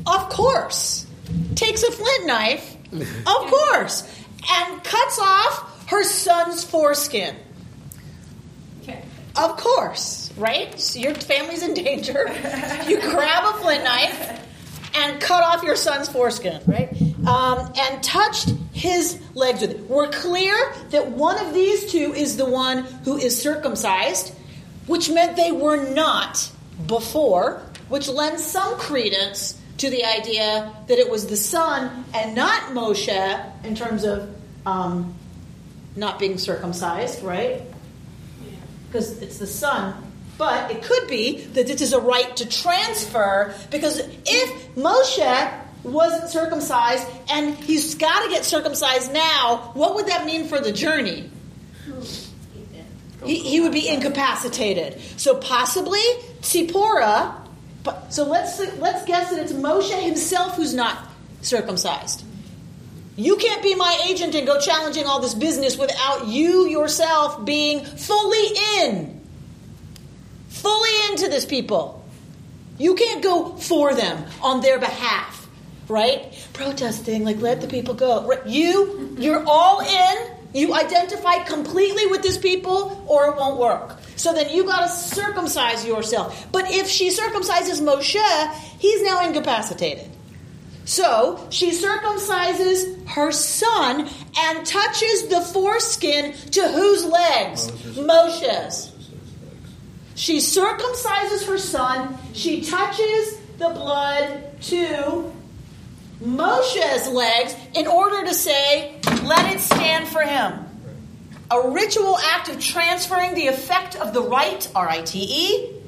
[0.05, 1.07] of course,
[1.55, 4.07] takes a flint knife, of course,
[4.51, 7.35] and cuts off her son's foreskin.
[8.83, 9.01] Okay.
[9.35, 10.79] Of course, right?
[10.79, 12.25] So your family's in danger.
[12.87, 14.45] You grab a flint knife
[14.95, 16.89] and cut off your son's foreskin, right?
[17.27, 19.89] Um, and touched his legs with it.
[19.89, 20.55] We're clear
[20.89, 24.33] that one of these two is the one who is circumcised,
[24.87, 26.49] which meant they were not
[26.87, 32.73] before, which lends some credence to the idea that it was the son and not
[32.73, 34.33] Moshe in terms of
[34.65, 35.15] um,
[35.95, 37.61] not being circumcised, right?
[38.95, 39.93] because it's the son.
[40.37, 46.29] But it could be that this is a right to transfer because if Moshe wasn't
[46.29, 51.29] circumcised and he's got to get circumcised now, what would that mean for the journey?
[53.23, 54.99] He, he would be incapacitated.
[55.17, 56.01] So possibly
[56.41, 57.41] Tzipporah.
[57.83, 60.97] But so let's let's guess that it's Moshe himself who's not
[61.41, 62.23] circumcised.
[63.15, 67.85] You can't be my agent and go challenging all this business without you yourself being
[67.85, 68.47] fully
[68.79, 69.14] in.
[70.61, 72.03] Fully into this people.
[72.77, 75.47] You can't go for them on their behalf,
[75.87, 76.33] right?
[76.53, 78.31] Protesting, like let the people go.
[78.45, 80.31] You, you're all in.
[80.53, 83.99] You identify completely with this people, or it won't work.
[84.15, 86.47] So then you got to circumcise yourself.
[86.51, 90.09] But if she circumcises Moshe, he's now incapacitated.
[90.85, 97.71] So she circumcises her son and touches the foreskin to whose legs?
[97.97, 98.94] Moshe's.
[100.15, 102.17] She circumcises her son.
[102.33, 105.31] She touches the blood to
[106.21, 110.53] Moshe's legs in order to say, let it stand for him.
[111.51, 115.81] A ritual act of transferring the effect of the right, R I T E,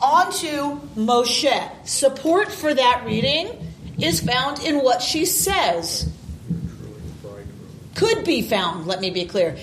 [0.00, 1.86] onto Moshe.
[1.86, 6.08] Support for that reading is found in what she says.
[7.94, 9.56] Could be found, let me be clear.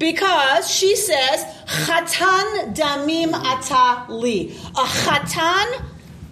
[0.00, 4.50] Because she says, Chatan damim ata li.
[4.70, 5.82] A chatan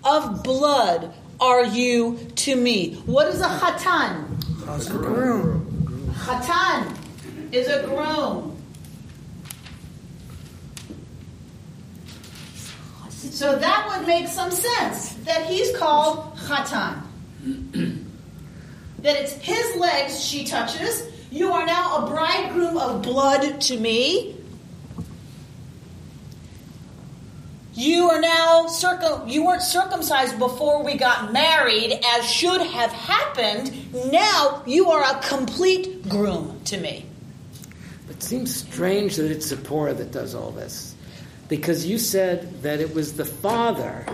[0.04, 2.94] of blood are you to me.
[3.04, 4.24] What is a chatan?
[4.66, 6.14] A Groom.
[6.14, 6.96] Chatan
[7.52, 8.56] is a groom.
[13.10, 17.02] So that would make some sense that he's called Chatan.
[19.00, 21.17] that it's his legs she touches.
[21.30, 24.34] You are now a bridegroom of blood to me.
[27.74, 29.28] You are now circum.
[29.28, 33.72] You weren't circumcised before we got married, as should have happened.
[34.10, 37.06] Now you are a complete groom to me.
[38.10, 40.96] It seems strange that it's Zipporah that does all this.
[41.48, 44.06] Because you said that it was the father.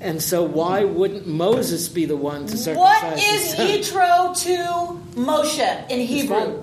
[0.00, 3.54] And so why wouldn't Moses be the one to circumcise What is?
[3.54, 6.62] Yitro to Moshe in Hebrew?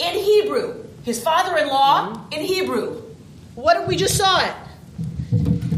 [0.00, 0.84] In Hebrew.
[1.04, 2.32] His father in law mm-hmm.
[2.32, 3.02] in Hebrew.
[3.54, 4.54] What did we just saw it?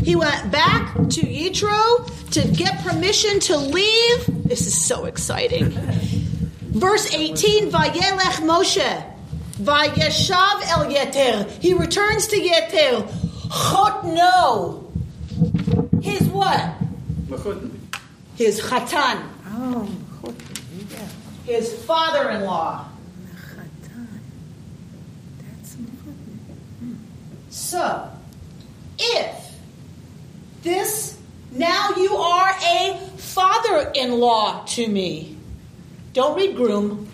[0.02, 4.26] He went back to Yitro to get permission to leave.
[4.48, 5.70] This is so exciting.
[6.74, 9.10] Verse 18 Vayelech Moshe.
[9.56, 11.50] Vayeshav el Yeter.
[11.60, 13.06] He returns to Yeter.
[13.48, 14.80] Chotno.
[16.02, 16.74] His what?
[18.36, 19.22] His chatan.
[19.46, 19.88] Oh,
[20.90, 21.08] yeah.
[21.44, 22.88] His father in law.
[23.34, 24.08] Chatan.
[25.38, 26.98] That's important.
[27.50, 28.10] So,
[28.98, 29.54] if
[30.62, 31.18] this,
[31.52, 35.36] now you are a father in law to me.
[36.12, 37.08] Don't read groom.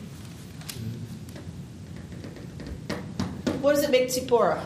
[3.61, 4.61] what does it make Tzipporah?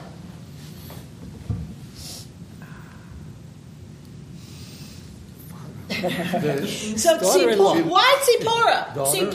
[6.96, 7.82] So daughter-in-law.
[7.82, 8.94] Why Tzipporah?
[8.94, 9.30] Daughter.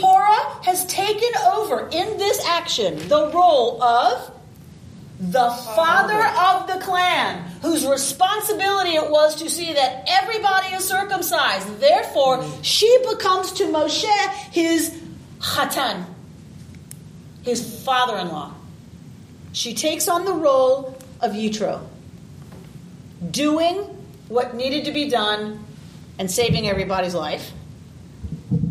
[0.64, 4.32] Has taken over in this action the role of
[5.20, 11.80] the father of the clan, whose responsibility it was to see that everybody is circumcised.
[11.80, 14.98] Therefore, she becomes to Moshe his
[15.40, 16.06] chatan,
[17.44, 18.54] his father-in-law.
[19.52, 21.82] She takes on the role of Yitro,
[23.30, 23.76] doing
[24.30, 25.66] what needed to be done
[26.20, 27.52] and saving everybody's life.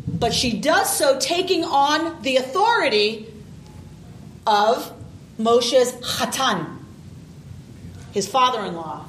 [0.07, 3.27] But she does so taking on the authority
[4.47, 4.93] of
[5.39, 6.79] Moshe's Hatan,
[8.13, 9.05] his father in law.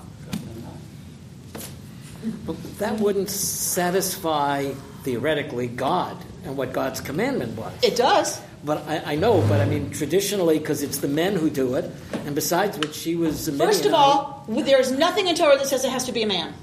[2.77, 4.71] That wouldn't satisfy,
[5.03, 7.73] theoretically, God and what God's commandment was.
[7.83, 8.39] It does.
[8.63, 11.89] But I, I know, but I mean, traditionally, because it's the men who do it,
[12.25, 15.85] and besides which, she was a First of all, there's nothing in Torah that says
[15.85, 16.53] it has to be a man.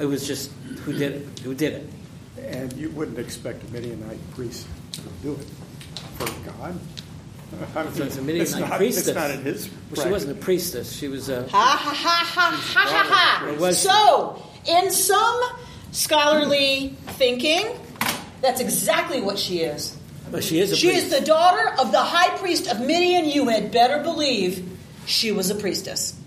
[0.00, 0.50] it was just
[0.86, 1.38] who did it.
[1.40, 1.90] Who did it?
[2.38, 5.46] And you wouldn't expect a Midianite priest to do it
[6.18, 6.78] for God.
[7.76, 9.08] I mean, So it's a Midianite it's not, priestess.
[9.08, 9.68] It's not in his.
[9.94, 10.92] Well, she wasn't a priestess.
[10.96, 11.46] She was a.
[11.48, 13.70] Ha ha ha ha ha ha ha.
[13.72, 15.42] So, in some
[15.92, 17.66] scholarly thinking,
[18.40, 19.96] that's exactly what she is.
[20.30, 21.06] But she is a She priest.
[21.06, 23.24] is the daughter of the high priest of Midian.
[23.26, 24.68] You had better believe
[25.06, 26.18] she was a priestess.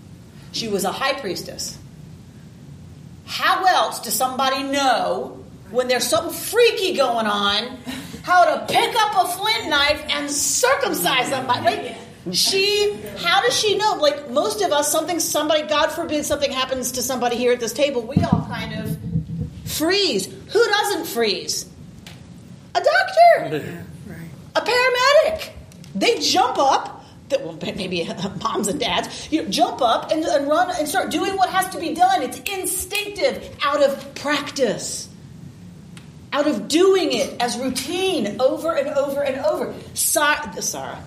[0.52, 1.78] She was a high priestess.
[3.30, 7.78] How else does somebody know when there's something freaky going on
[8.24, 11.64] how to pick up a flint knife and circumcise somebody?
[11.64, 11.96] Like,
[12.32, 13.94] she, how does she know?
[14.00, 17.72] Like most of us, something, somebody, God forbid, something happens to somebody here at this
[17.72, 18.98] table, we all kind of
[19.64, 20.26] freeze.
[20.26, 21.70] Who doesn't freeze?
[22.74, 23.74] A doctor
[24.56, 25.50] a paramedic.
[25.94, 26.99] They jump up.
[27.30, 28.08] That- Well, maybe
[28.42, 31.68] moms and dads, you know, jump up and, and run and start doing what has
[31.74, 32.22] to be done.
[32.22, 35.08] It's instinctive, out of practice,
[36.32, 39.74] out of doing it as routine over and over and over.
[39.94, 41.02] Sa- Sarah,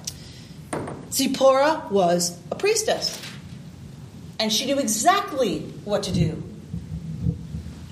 [1.11, 3.19] Zipporah was a priestess,
[4.39, 6.41] and she knew exactly what to do.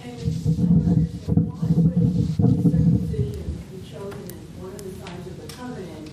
[0.04, 0.18] And
[1.48, 6.10] why would circumcision be chosen as one of the signs of the covenant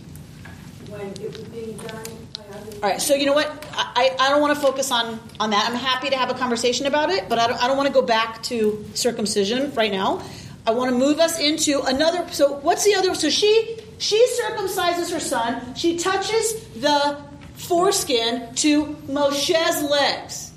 [0.90, 2.04] when it was being done
[2.36, 2.67] by other?
[2.80, 3.66] All right, so you know what?
[3.72, 5.68] I, I don't want to focus on, on that.
[5.68, 7.92] I'm happy to have a conversation about it, but I don't, I don't want to
[7.92, 10.22] go back to circumcision right now.
[10.64, 12.30] I want to move us into another.
[12.30, 13.16] So, what's the other?
[13.16, 15.74] So, she she circumcises her son.
[15.74, 17.20] She touches the
[17.54, 20.52] foreskin to Moshe's legs.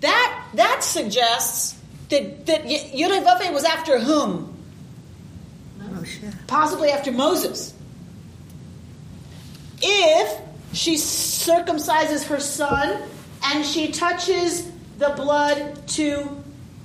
[0.00, 4.56] That that suggests that that Yudhevaveh was after whom?
[5.78, 6.46] Moshe.
[6.46, 7.74] possibly after Moses.
[9.82, 13.02] If she circumcises her son
[13.44, 16.28] and she touches the blood to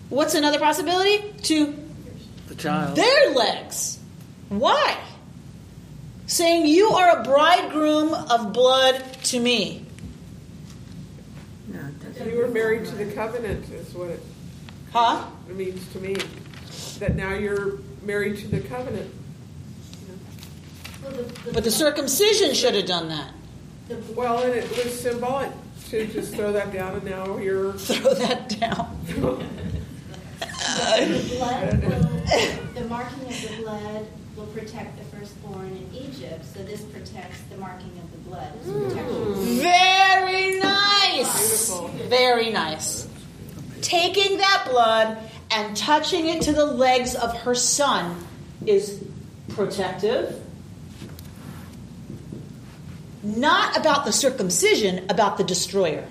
[0.09, 1.33] what's another possibility?
[1.43, 1.75] To
[2.47, 2.95] the child.
[2.95, 3.99] their legs.
[4.49, 4.97] Why?
[6.27, 9.85] Saying, You are a bridegroom of blood to me.
[11.67, 12.29] No, it doesn't.
[12.29, 14.19] You were married to the covenant, is what it
[14.91, 15.25] Huh?
[15.49, 16.15] it means to me.
[16.99, 19.13] That now you're married to the covenant.
[21.03, 21.13] Well,
[21.53, 23.31] But the circumcision should have done that.
[24.15, 25.51] Well, and it was symbolic
[25.89, 27.73] to just throw that down, and now you're.
[27.77, 28.97] Throw that down.
[30.77, 36.61] The blood will, the marking of the blood will protect the firstborn in Egypt, so
[36.63, 38.51] this protects the marking of the blood.
[38.57, 38.89] It's mm.
[38.89, 39.33] protection.
[39.59, 41.67] Very nice.
[41.69, 41.87] Beautiful.
[42.09, 43.07] Very nice.
[43.81, 45.17] Taking that blood
[45.51, 48.15] and touching it to the legs of her son
[48.65, 49.03] is
[49.49, 50.41] protective.
[53.23, 56.05] Not about the circumcision, about the destroyer.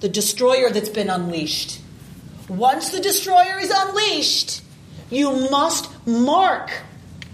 [0.00, 1.80] The destroyer that's been unleashed.
[2.48, 4.62] Once the destroyer is unleashed,
[5.10, 6.70] you must mark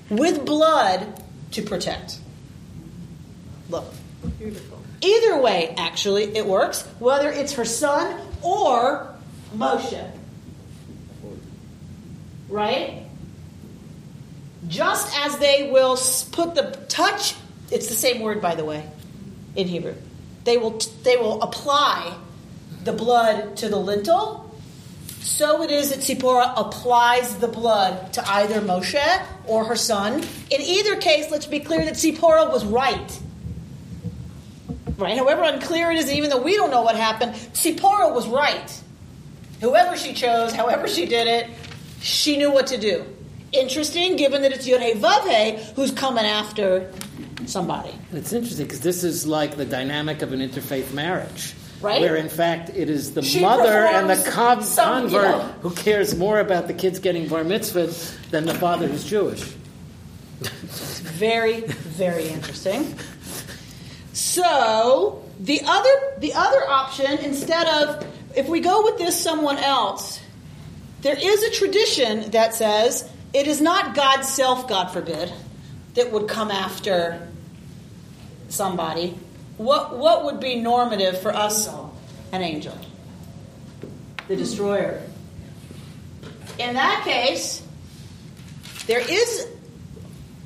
[0.09, 2.19] with blood to protect.
[3.69, 3.93] Look,
[4.39, 4.79] Beautiful.
[5.01, 9.15] Either way, actually, it works, whether it's her son or
[9.57, 10.11] Moshe.
[12.49, 13.05] Right?
[14.69, 15.97] Just as they will
[16.33, 17.35] put the touch,
[17.71, 18.89] it's the same word, by the way,
[19.57, 19.95] in Hebrew.
[20.45, 22.17] They will, they will apply
[22.85, 24.47] the blood to the lintel.
[25.21, 30.15] So it is that Zipporah applies the blood to either Moshe or her son.
[30.51, 33.21] In either case, let's be clear that Zipporah was right
[35.01, 35.17] right?
[35.17, 38.81] However unclear it is, even though we don't know what happened, Sipporah was right.
[39.61, 41.51] Whoever she chose, however she did it,
[42.01, 43.05] she knew what to do.
[43.53, 46.93] Interesting, given that it's Yodhe Vavhe who's coming after
[47.47, 47.95] somebody.
[48.13, 51.55] It's interesting because this is like the dynamic of an interfaith marriage.
[51.81, 52.03] Right.
[52.03, 55.43] Where in fact it is the She mother and the con- some, you convert know.
[55.63, 57.91] who cares more about the kids getting bar mitzvah
[58.31, 59.41] than the father who's Jewish.
[60.41, 62.95] Very, very interesting.
[64.13, 70.21] So the other the other option, instead of if we go with this someone else,
[71.01, 75.33] there is a tradition that says it is not God's self, God forbid,
[75.95, 77.27] that would come after
[78.51, 79.17] somebody.
[79.57, 81.69] What what would be normative for us?
[82.33, 82.77] An angel.
[84.29, 85.03] The destroyer.
[86.59, 87.67] In that case,
[88.87, 89.49] there is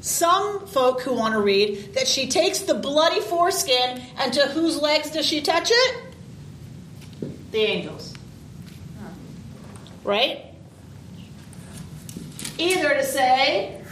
[0.00, 4.80] some folk who want to read that she takes the bloody foreskin and to whose
[4.80, 5.96] legs does she touch it?
[7.50, 8.12] The angels.
[10.04, 10.44] Right?
[12.58, 13.83] Either to say,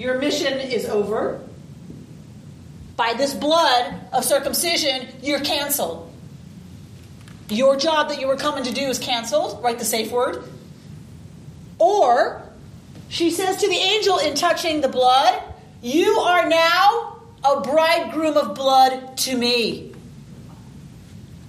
[0.00, 1.42] your mission is over.
[2.96, 6.10] By this blood of circumcision, you're canceled.
[7.50, 9.62] Your job that you were coming to do is canceled.
[9.62, 10.42] Write the safe word.
[11.78, 12.42] Or
[13.10, 15.42] she says to the angel in touching the blood,
[15.82, 19.92] You are now a bridegroom of blood to me.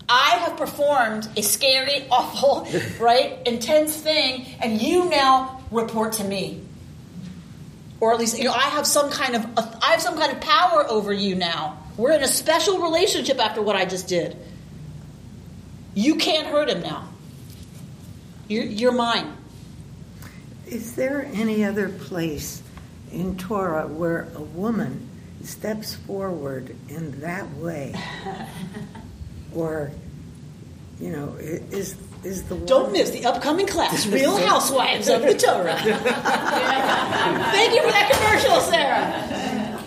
[0.09, 2.67] I have performed a scary, awful,
[2.99, 6.63] right, intense thing, and you now report to me.
[8.01, 10.41] Or at least, you know, I have some kind of I have some kind of
[10.41, 11.77] power over you now.
[11.95, 14.35] We're in a special relationship after what I just did.
[15.93, 17.07] You can't hurt him now.
[18.47, 19.37] You're, you're mine.
[20.67, 22.63] Is there any other place
[23.11, 25.07] in Torah where a woman
[25.43, 27.93] steps forward in that way?
[29.55, 29.91] or,
[30.99, 35.75] you know, is is the Don't miss the upcoming class, Real Housewives of the Torah.
[35.81, 39.79] Thank you for that commercial, Sarah.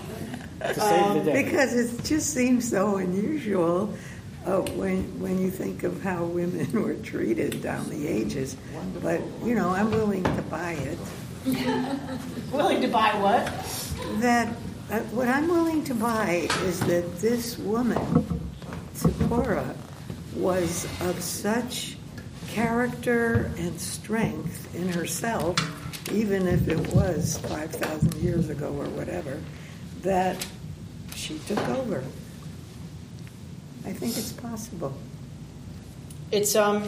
[0.75, 1.45] To save the day.
[1.45, 3.95] Because it just seems so unusual
[4.47, 8.57] uh, when when you think of how women were treated down the ages.
[9.03, 10.99] But you know, I'm willing to buy it.
[12.53, 13.45] Willing to buy what?
[14.21, 14.49] That
[14.91, 18.43] uh, what I'm willing to buy is that this woman,
[18.95, 19.75] Zipporah,
[20.35, 21.97] was of such
[22.55, 25.57] character and strength in herself,
[26.13, 29.41] even if it was five thousand years ago or whatever,
[30.03, 30.37] that
[31.17, 32.05] she took over.
[33.85, 34.97] I think it's possible.
[36.31, 36.85] It's um,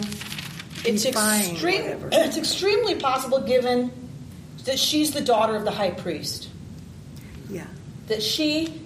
[0.85, 2.09] it's extreme.
[2.13, 3.91] It's extremely possible given
[4.67, 6.49] that she's the daughter of the high priest.
[7.51, 7.67] Yeah.
[8.07, 8.81] That she,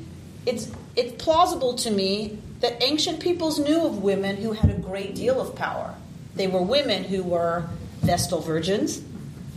[0.47, 5.15] it's it's plausible to me that ancient peoples knew of women who had a great
[5.15, 5.95] deal of power.
[6.41, 7.69] They were women who were
[8.01, 9.03] Vestal virgins,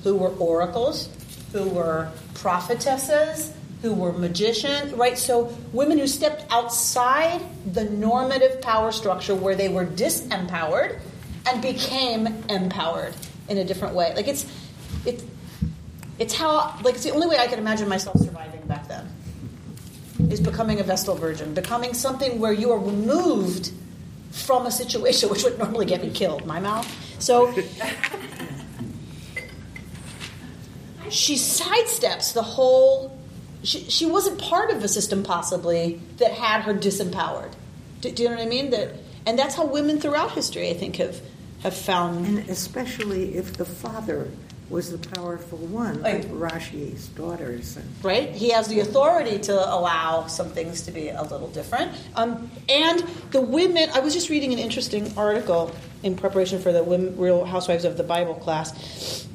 [0.04, 1.08] who were oracles,
[1.54, 5.18] who were prophetesses, who were magicians, right?
[5.18, 7.40] So women who stepped outside
[7.72, 11.00] the normative power structure where they were disempowered
[11.50, 13.16] and became empowered
[13.48, 14.14] in a different way.
[14.14, 14.46] Like it's
[15.06, 15.24] it's
[16.20, 19.08] it's how like it's the only way I could imagine myself surviving back then.
[20.30, 23.72] Is becoming a Vestal virgin, becoming something where you are removed
[24.46, 26.46] from a situation which would normally get me killed.
[26.46, 26.88] My mouth.
[27.20, 27.54] So
[31.10, 33.18] she sidesteps the whole.
[33.64, 37.54] She, she wasn't part of a system possibly that had her disempowered.
[38.02, 38.72] Do, do you know what I mean?
[38.72, 41.22] That and that's how women throughout history, I think, have
[41.62, 42.26] have found.
[42.26, 44.30] And especially if the father
[44.74, 47.78] was the powerful one, like Rashi's daughters.
[47.78, 48.32] And right?
[48.32, 51.92] He has the authority to allow some things to be a little different.
[52.16, 53.00] Um, and
[53.30, 55.72] the women, I was just reading an interesting article
[56.02, 59.28] in preparation for the women, Real Housewives of the Bible class.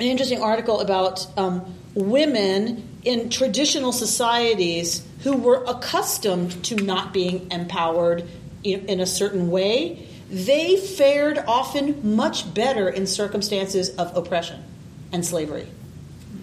[0.00, 1.64] An interesting article about um,
[1.94, 8.28] women in traditional societies who were accustomed to not being empowered
[8.64, 10.08] in, in a certain way.
[10.28, 14.64] They fared often much better in circumstances of oppression
[15.12, 15.66] and slavery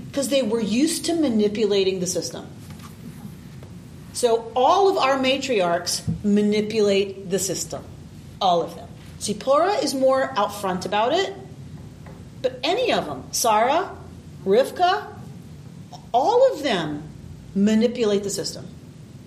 [0.08, 2.48] because they were used to manipulating the system.
[4.14, 7.84] So all of our matriarchs manipulate the system,
[8.42, 8.88] all of them.
[9.22, 11.34] Zipporah is more out front about it,
[12.42, 13.96] but any of them, Sarah,
[14.46, 15.08] Rivka,
[16.12, 17.04] all of them
[17.54, 18.68] manipulate the system.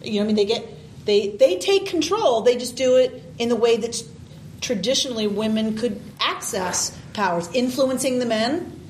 [0.03, 0.66] You know, what I mean, they get
[1.05, 2.43] they they take control.
[2.43, 4.03] They just do it in the way that
[4.61, 8.80] traditionally women could access powers, influencing the men,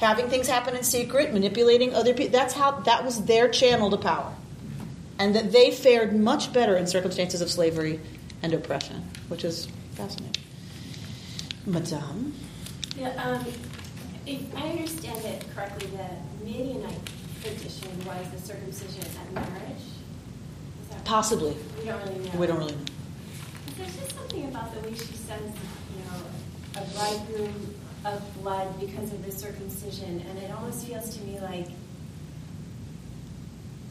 [0.00, 2.32] having things happen in secret, manipulating other people.
[2.32, 4.32] That's how that was their channel to power,
[5.18, 8.00] and that they fared much better in circumstances of slavery
[8.42, 10.42] and oppression, which is fascinating.
[11.66, 12.34] Madame,
[12.96, 13.44] Yeah, um,
[14.26, 17.10] if I understand it correctly, the Midianite
[17.42, 19.82] tradition was the circumcision at marriage.
[21.04, 21.56] Possibly.
[21.78, 22.38] We don't really know.
[22.38, 22.84] We don't really know.
[23.66, 27.74] But There's just something about the way she says, you know, a bridegroom
[28.04, 31.68] of blood because of the circumcision, and it almost feels to me like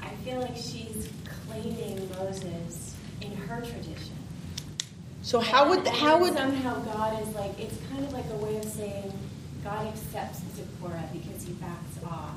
[0.02, 1.10] I feel like she's
[1.48, 4.16] claiming Moses in her tradition.
[5.22, 8.38] So how would And how would somehow God is like it's kind of like a
[8.38, 9.12] way of saying
[9.64, 12.36] God accepts Zipporah because he backs off,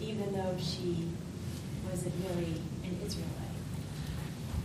[0.00, 1.08] even though she
[1.88, 3.30] wasn't really an Israelite.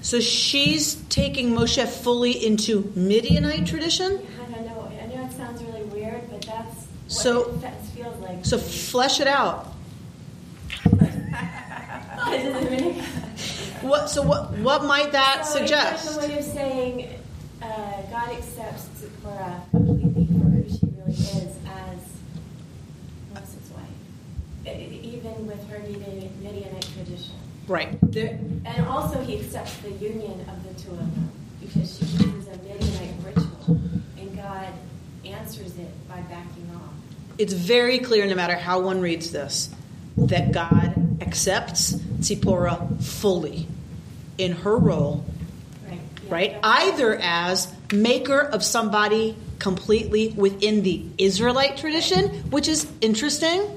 [0.01, 4.25] so she's taking Moshe fully into Midianite tradition?
[4.41, 4.91] I don't know.
[4.99, 8.45] I know it sounds really weird, but that's what So- it fe- feels like.
[8.45, 9.68] So flesh it out.
[13.82, 16.05] What so what what might that so suggest?
[16.05, 17.09] It's a way of saying
[17.62, 21.99] uh, God accepts Zipporah completely for who she really is as
[23.34, 27.34] Moses' wife, even with her Midian- Midianite tradition.
[27.68, 27.97] Right.
[28.12, 32.47] There, And also, he accepts the union of the two of them because she uses
[32.47, 33.80] a Midianite ritual,
[34.18, 34.68] and God
[35.26, 36.90] answers it by backing off.
[37.41, 39.73] It's very clear, no matter how one reads this,
[40.15, 43.67] that God accepts Zipporah fully
[44.37, 45.25] in her role,
[45.87, 45.99] Right?
[46.23, 46.59] Yeah, right?
[46.61, 53.67] Either as maker of somebody completely within the Israelite tradition, which is interesting,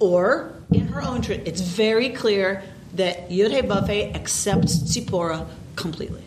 [0.00, 1.46] or in her own tradition.
[1.46, 5.46] It's very clear that Yud-Heh-Vav-Heh accepts Zipporah
[5.76, 6.24] completely.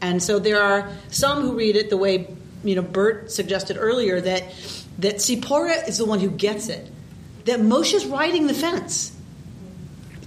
[0.00, 2.26] And so there are some who read it the way
[2.64, 4.44] you know Bert suggested earlier that
[4.98, 6.90] that Zipporah is the one who gets it,
[7.44, 9.14] that Moshe's riding the fence,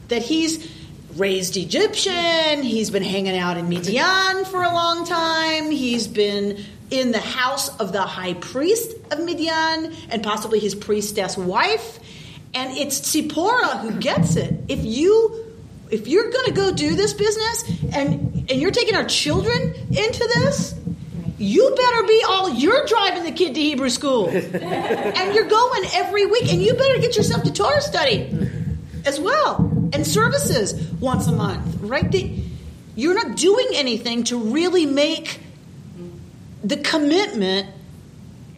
[0.08, 0.72] that he's
[1.16, 7.12] raised Egyptian, he's been hanging out in Midian for a long time, he's been in
[7.12, 12.00] the house of the high priest of Midian and possibly his priestess wife,
[12.54, 14.54] and it's Zipporah who gets it.
[14.68, 15.48] If you
[15.90, 17.64] if you're going to go do this business
[17.94, 20.74] and and you're taking our children into this,
[21.42, 26.26] you better be all you're driving the kid to Hebrew school, and you're going every
[26.26, 28.50] week, and you better get yourself to Torah study
[29.06, 29.58] as well
[29.94, 31.78] and services once a month.
[31.82, 32.10] Right?
[32.12, 32.44] The-
[32.96, 35.40] You're not doing anything to really make
[36.64, 37.68] the commitment,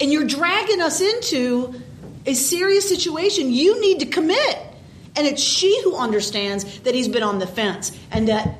[0.01, 1.73] and you're dragging us into
[2.25, 3.51] a serious situation.
[3.51, 4.59] You need to commit.
[5.15, 8.55] And it's she who understands that he's been on the fence and that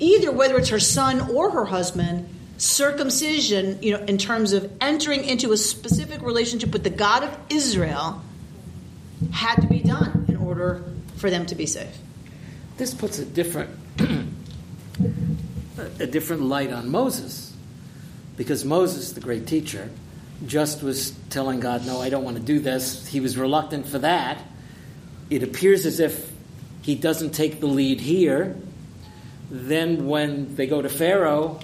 [0.00, 2.28] either whether it's her son or her husband,
[2.64, 7.36] circumcision, you know, in terms of entering into a specific relationship with the God of
[7.50, 8.22] Israel
[9.32, 10.82] had to be done in order
[11.16, 11.96] for them to be safe.
[12.78, 13.70] This puts a different
[15.98, 17.52] a different light on Moses.
[18.36, 19.90] Because Moses, the great teacher,
[20.46, 23.06] just was telling God, No, I don't want to do this.
[23.06, 24.42] He was reluctant for that.
[25.30, 26.32] It appears as if
[26.82, 28.56] he doesn't take the lead here.
[29.50, 31.60] Then, when they go to Pharaoh,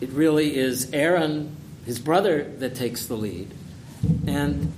[0.00, 3.50] it really is Aaron, his brother, that takes the lead.
[4.26, 4.72] And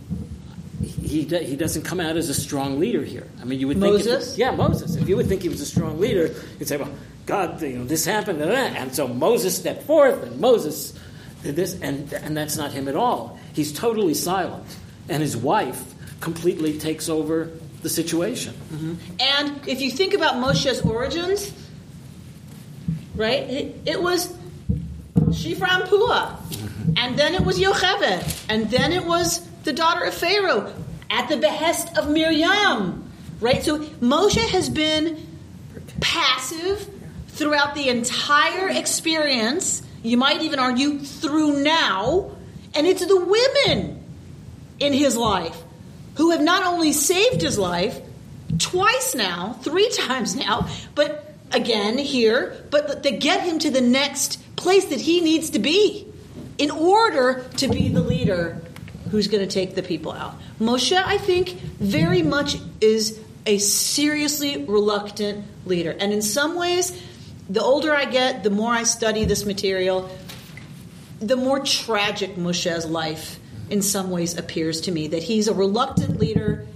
[0.83, 3.27] he, he doesn't come out as a strong leader here.
[3.41, 3.93] I mean, you would think.
[3.93, 4.37] Moses?
[4.37, 4.97] yeah, Moses.
[4.97, 6.91] If you would think he was a strong leader, you'd say, well,
[7.25, 8.77] God, you know, this happened and that.
[8.77, 10.99] And so Moses stepped forth and Moses
[11.43, 11.81] did this.
[11.81, 13.39] And, and that's not him at all.
[13.53, 14.65] He's totally silent.
[15.09, 17.51] And his wife completely takes over
[17.83, 18.55] the situation.
[18.73, 18.95] Mm-hmm.
[19.21, 21.53] And if you think about Moshe's origins,
[23.15, 24.37] right, it, it was
[25.31, 26.37] Shifra Pua,
[26.97, 30.73] and then it was Yocheved, and then it was the daughter of Pharaoh
[31.11, 33.11] at the behest of Miriam,
[33.41, 33.63] right?
[33.63, 35.27] So Moshe has been
[36.01, 36.89] passive
[37.29, 39.83] throughout the entire experience.
[40.03, 42.31] You might even argue through now,
[42.75, 44.05] and it's the women
[44.79, 45.61] in his life
[46.17, 48.01] who have not only saved his life
[48.59, 54.41] twice now, three times now, but again here, but to get him to the next
[54.57, 56.07] place that he needs to be
[56.59, 58.61] in order to be the leader
[59.11, 60.35] who's going to take the people out.
[60.59, 65.97] Moshe, I think, very much is a seriously reluctant leader.
[65.99, 67.01] And in some ways,
[67.49, 70.11] the older I get, the more I study this material,
[71.21, 73.39] the more tragic Moshe's life
[73.71, 75.09] in some ways appears to me.
[75.09, 76.67] That he's a reluctant leader.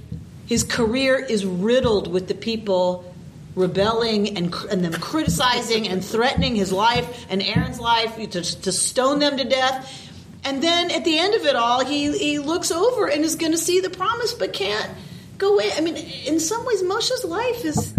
[0.46, 3.09] His career is riddled with the people
[3.54, 9.18] rebelling and, and them criticizing and threatening his life and Aaron's life to, to stone
[9.18, 10.08] them to death.
[10.44, 13.52] And then at the end of it all, he, he looks over and is going
[13.52, 14.90] to see the promise but can't
[15.38, 15.70] go in.
[15.76, 17.94] I mean, in some ways, Moshe's life is.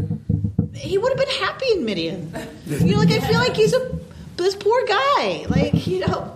[0.73, 2.33] He would have been happy in Midian.
[2.65, 3.99] You know, like I feel like he's a
[4.37, 5.45] this poor guy.
[5.47, 6.35] Like, you know,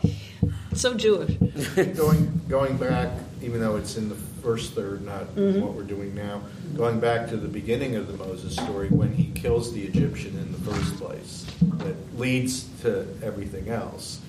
[0.75, 1.31] so Jewish.
[1.95, 3.09] going going back,
[3.41, 5.61] even though it's in the first third, not Mhm.
[5.61, 6.41] what we're doing now.
[6.75, 10.51] Going back to the beginning of the Moses story, when he kills the Egyptian in
[10.51, 11.45] the first place,
[11.77, 14.19] that leads to everything else.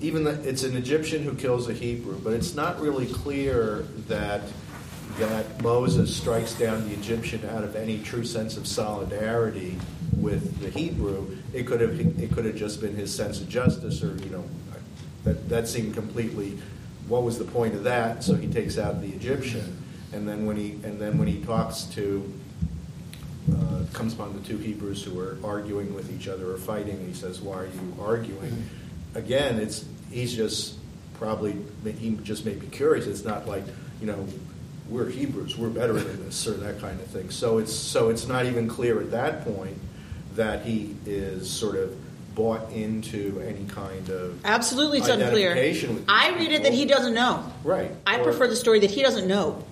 [0.00, 4.40] Even the, it's an Egyptian who kills a Hebrew, but it's not really clear that
[5.18, 9.76] that Moses strikes down the Egyptian out of any true sense of solidarity
[10.16, 11.36] with the Hebrew.
[11.52, 14.44] It could have it could have just been his sense of justice, or you know,
[15.24, 16.58] that that seemed completely.
[17.08, 18.24] What was the point of that?
[18.24, 19.79] So he takes out the Egyptian,
[20.12, 22.32] and then when he and then when he talks to
[23.52, 27.14] uh, comes upon the two Hebrews who are arguing with each other or fighting, he
[27.14, 28.64] says, "Why are you arguing?"
[29.14, 30.74] Again, it's he's just
[31.14, 31.56] probably
[31.98, 33.06] he just may be curious.
[33.06, 33.64] It's not like
[34.00, 34.26] you know
[34.88, 37.30] we're Hebrews, we're better than this, or that kind of thing.
[37.30, 39.78] So it's so it's not even clear at that point
[40.36, 41.96] that he is sort of
[42.34, 45.52] bought into any kind of Absolutely, it's unclear.
[46.08, 47.44] I read it that he doesn't know.
[47.64, 47.90] right.
[48.06, 49.64] I Or- prefer the story that he doesn't know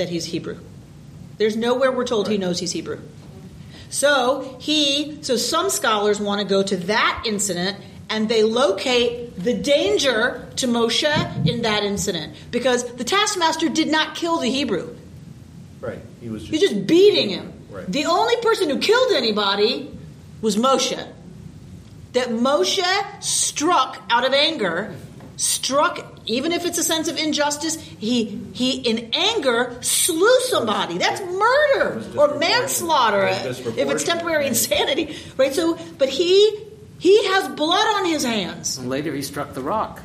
[0.00, 0.58] that he's Hebrew.
[1.36, 3.00] There's nowhere we're told he knows he's Hebrew.
[3.90, 7.76] So he, so some scholars want to go to that incident
[8.08, 14.14] and they locate the danger to Moshe in that incident because the taskmaster did not
[14.14, 14.96] kill the Hebrew.
[15.80, 15.98] right.
[16.20, 17.52] He was just, He's just beating him.
[17.70, 17.86] Right.
[17.90, 19.90] The only person who killed anybody
[20.40, 21.06] was Moshe.
[22.14, 24.94] That Moshe struck out of anger,
[25.36, 30.96] struck, even if it's a sense of injustice, he, he in anger slew somebody.
[30.98, 35.16] That's murder or manslaughter if it's temporary insanity.
[35.36, 35.52] Right?
[35.52, 36.66] So, but he,
[36.98, 38.78] he has blood on his hands.
[38.78, 40.02] And later he struck the rock.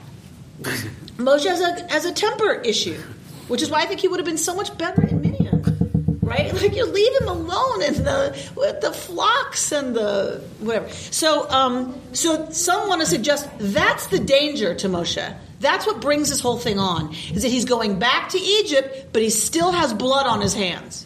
[1.18, 3.00] Moshe has a, has a temper issue,
[3.48, 6.52] which is why I think he would have been so much better in Midian, right?
[6.66, 10.90] Like you leave him alone in the with the flocks and the whatever.
[10.90, 15.36] So, um, so some want to suggest that's the danger to Moshe.
[15.60, 19.22] That's what brings this whole thing on is that he's going back to Egypt, but
[19.22, 21.06] he still has blood on his hands,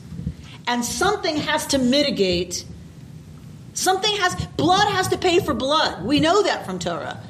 [0.67, 2.65] and something has to mitigate.
[3.73, 6.03] Something has blood has to pay for blood.
[6.03, 7.21] We know that from Torah.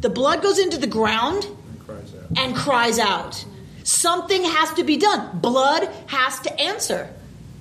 [0.00, 1.46] The blood goes into the ground
[1.86, 2.38] cries out.
[2.38, 3.44] and cries out.
[3.84, 5.38] Something has to be done.
[5.40, 7.08] Blood has to answer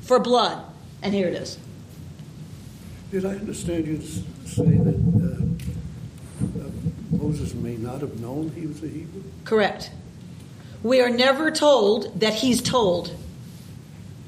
[0.01, 0.61] for blood.
[1.01, 1.57] And here it is.
[3.11, 5.26] Did I understand you to say that uh,
[7.11, 9.23] Moses may not have known he was a Hebrew?
[9.45, 9.91] Correct.
[10.83, 13.15] We are never told that he's told.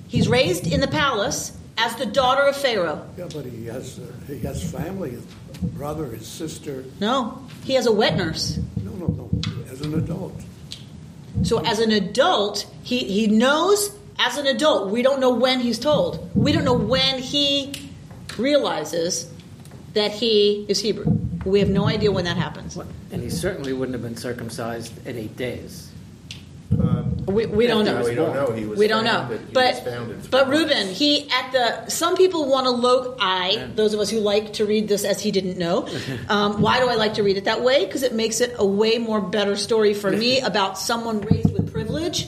[0.08, 3.08] He's raised in the palace as the daughter of Pharaoh.
[3.18, 5.26] Yeah, but he has, uh, he has family, his
[5.62, 6.86] brother, his sister.
[7.00, 8.60] No, he has a wet nurse.
[8.84, 9.30] No, no, no,
[9.72, 10.34] as an adult.
[11.44, 14.90] So as an adult, he, he knows as an adult.
[14.90, 16.30] We don't know when he's told.
[16.36, 17.90] We don't know when he
[18.38, 19.32] realizes
[19.94, 21.19] that he is Hebrew.
[21.50, 22.78] We have no idea when that happens.
[23.12, 25.88] And he certainly wouldn't have been circumcised at eight days.
[26.72, 28.04] Um, We, we don't know.
[28.04, 28.52] We don't know.
[28.52, 29.22] He was we don't know.
[29.28, 33.18] founded- But was but Reuben, he at the some people want to look.
[33.20, 35.88] I those of us who like to read this as he didn't know.
[36.30, 37.86] Um, why do I like to read it that way?
[37.86, 41.72] Because it makes it a way more better story for me about someone raised with
[41.74, 42.28] privilege,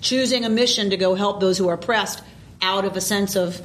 [0.00, 2.22] choosing a mission to go help those who are oppressed
[2.62, 3.60] out of a sense of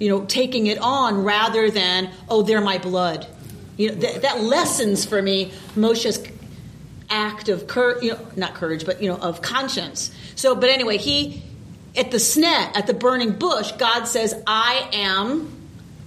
[0.00, 3.26] you know taking it on rather than oh they're my blood.
[3.76, 6.22] You know th- that lessens for me Moshe's
[7.10, 10.14] act of courage, you know, not courage, but you know, of conscience.
[10.34, 11.42] So, but anyway, he
[11.96, 15.50] at the snet at the burning bush, God says, "I am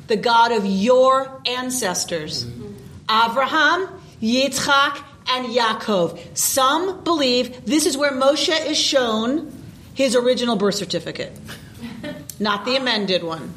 [0.08, 2.74] the God of your ancestors, mm-hmm.
[3.10, 3.88] Abraham,
[4.22, 9.54] Yitzchak, and Yaakov." Some believe this is where Moshe is shown
[9.94, 11.34] his original birth certificate,
[12.40, 13.54] not the amended one.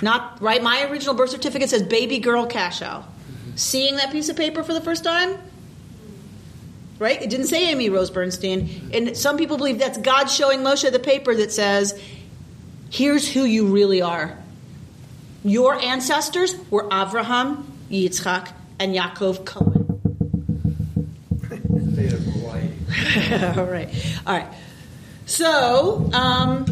[0.00, 0.62] Not right.
[0.62, 3.04] My original birth certificate says "baby girl Cashow."
[3.56, 5.36] Seeing that piece of paper for the first time,
[6.98, 7.20] right?
[7.20, 8.90] It didn't say Amy Rose Bernstein.
[8.92, 12.00] And some people believe that's God showing Moshe the paper that says,
[12.90, 14.36] here's who you really are.
[15.44, 19.84] Your ancestors were Avraham, Yitzchak, and Yaakov Cohen.
[21.92, 23.56] State of Hawaii.
[23.56, 23.88] All right.
[24.26, 24.48] All right.
[25.26, 26.64] So, um,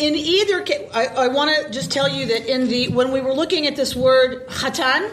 [0.00, 3.20] in either case, I, I want to just tell you that in the when we
[3.20, 5.10] were looking at this word hatan,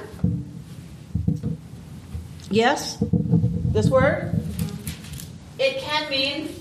[2.49, 4.39] yes, this word,
[5.59, 6.55] it can mean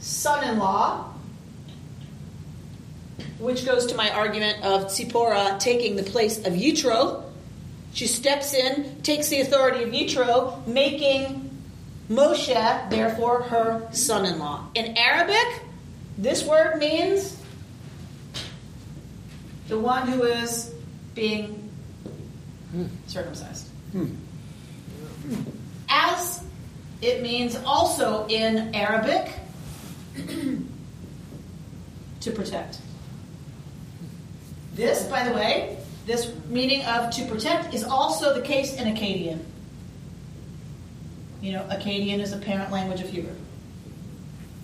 [0.00, 1.12] son-in-law,
[3.38, 7.24] which goes to my argument of Tzipporah taking the place of Yitro.
[7.94, 11.50] She steps in, takes the authority of Yitro, making
[12.10, 14.66] Moshe, therefore, her son in law.
[14.74, 15.62] In Arabic,
[16.18, 17.41] this word means
[19.72, 20.70] the one who is
[21.14, 21.70] being
[22.72, 22.84] hmm.
[23.06, 23.68] circumcised.
[23.92, 24.12] Hmm.
[25.88, 26.44] As
[27.00, 29.32] it means also in Arabic,
[32.20, 32.80] to protect.
[34.74, 39.38] This, by the way, this meaning of to protect is also the case in Akkadian.
[41.40, 43.34] You know, Akkadian is a parent language of Hebrew.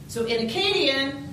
[0.09, 1.28] So in Akkadian,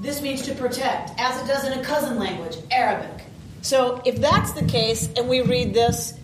[0.00, 3.26] this means to protect, as it does in a cousin language, Arabic.
[3.62, 6.14] So if that's the case, and we read this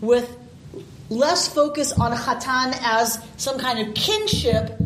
[0.00, 0.36] with
[1.08, 4.76] less focus on Hatan as some kind of kinship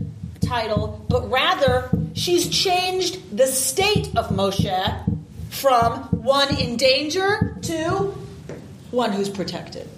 [0.42, 5.18] title, but rather she's changed the state of Moshe
[5.48, 8.14] from one in danger to
[8.90, 9.88] one who's protected.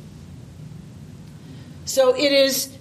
[1.84, 2.76] So it is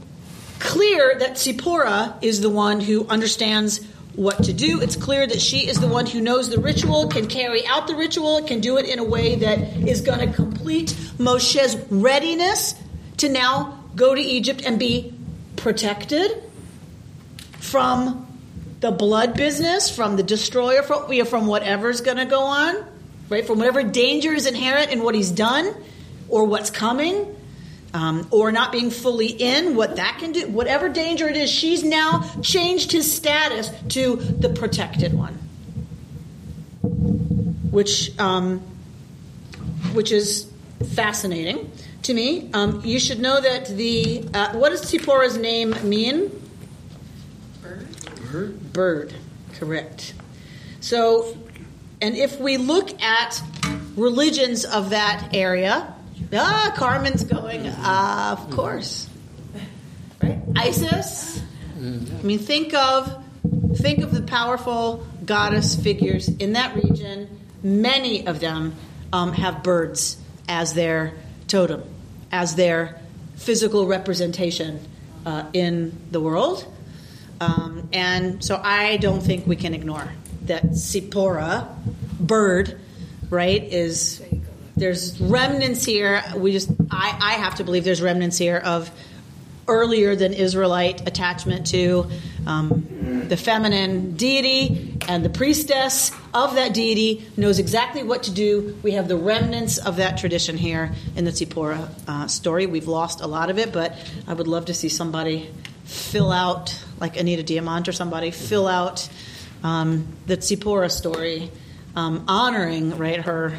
[0.60, 3.80] clear that Sipporah is the one who understands
[4.16, 4.82] what to do.
[4.82, 7.96] It's clear that she is the one who knows the ritual, can carry out the
[7.96, 12.76] ritual, can do it in a way that is going to complete Moshe's readiness
[13.18, 15.14] to now go to Egypt and be
[15.56, 16.44] protected
[17.60, 18.28] from
[18.80, 22.84] the blood business, from the destroyer, from, you know, from whatever's going to go on,
[23.30, 23.46] right?
[23.46, 25.74] From whatever danger is inherent in what he's done
[26.28, 27.36] or what's coming
[27.94, 31.84] um, or not being fully in, what that can do, whatever danger it is, she's
[31.84, 35.34] now changed his status to the protected one,
[37.72, 38.60] which um,
[39.94, 40.50] which is
[40.94, 41.72] fascinating
[42.04, 42.50] to me.
[42.54, 46.32] Um, you should know that the uh, what does Zipporah's name mean?
[47.62, 48.74] Bird.
[48.74, 49.14] Bird.
[49.56, 50.14] Correct.
[50.80, 51.38] So,
[52.02, 53.42] and if we look at
[53.96, 55.94] religions of that area,
[56.34, 57.68] Ah, Carmen's going.
[57.68, 59.10] Uh, of course,
[60.22, 60.40] right?
[60.56, 61.42] Isis.
[61.78, 63.24] I mean, think of
[63.76, 67.28] think of the powerful goddess figures in that region.
[67.64, 68.76] Many of them
[69.12, 70.18] um, have birds
[70.48, 71.14] as their
[71.48, 71.84] totem,
[72.32, 73.00] as their
[73.36, 74.80] physical representation
[75.26, 76.66] uh, in the world.
[77.40, 80.08] Um, and so I don't think we can ignore
[80.44, 81.68] that Sipora,
[82.20, 82.80] bird,
[83.30, 84.22] right, is
[84.82, 86.24] there's remnants here.
[86.36, 88.90] We just, I, I have to believe there's remnants here of
[89.68, 92.10] earlier than Israelite attachment to
[92.48, 98.76] um, the feminine deity, and the priestess of that deity knows exactly what to do.
[98.82, 102.66] We have the remnants of that tradition here in the Tzipporah uh, story.
[102.66, 103.96] We've lost a lot of it, but
[104.28, 105.52] I would love to see somebody
[105.86, 109.08] fill out, like Anita Diamant or somebody, fill out
[109.64, 111.52] um, the Tzipporah story,
[111.96, 113.54] um, honoring right her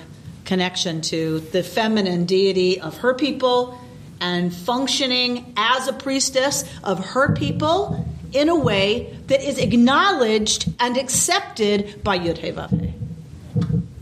[0.45, 3.79] connection to the feminine deity of her people
[4.21, 10.97] and functioning as a priestess of her people in a way that is acknowledged and
[10.97, 12.95] accepted by Yud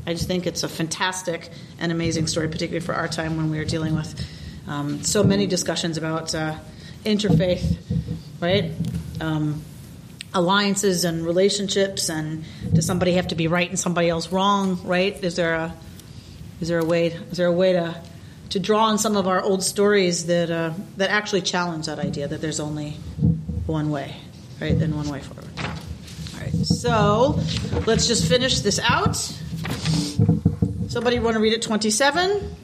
[0.07, 3.59] I just think it's a fantastic and amazing story, particularly for our time when we
[3.59, 4.21] are dealing with
[4.67, 6.57] um, so many discussions about uh,
[7.05, 7.77] interfaith,
[8.41, 8.73] right?
[9.21, 9.63] Um,
[10.35, 15.23] alliances and relationships, and does somebody have to be right and somebody else wrong, right?
[15.23, 15.75] Is there a
[16.61, 17.07] is there a way?
[17.07, 18.01] Is there a way to
[18.51, 22.29] to draw on some of our old stories that uh, that actually challenge that idea
[22.29, 22.91] that there's only
[23.67, 24.17] one way,
[24.61, 24.73] right?
[24.73, 25.49] And one way forward.
[25.59, 26.53] All right.
[26.67, 27.41] So
[27.87, 29.17] let's just finish this out.
[30.89, 31.63] Somebody want to read it?
[31.63, 32.57] Twenty-seven.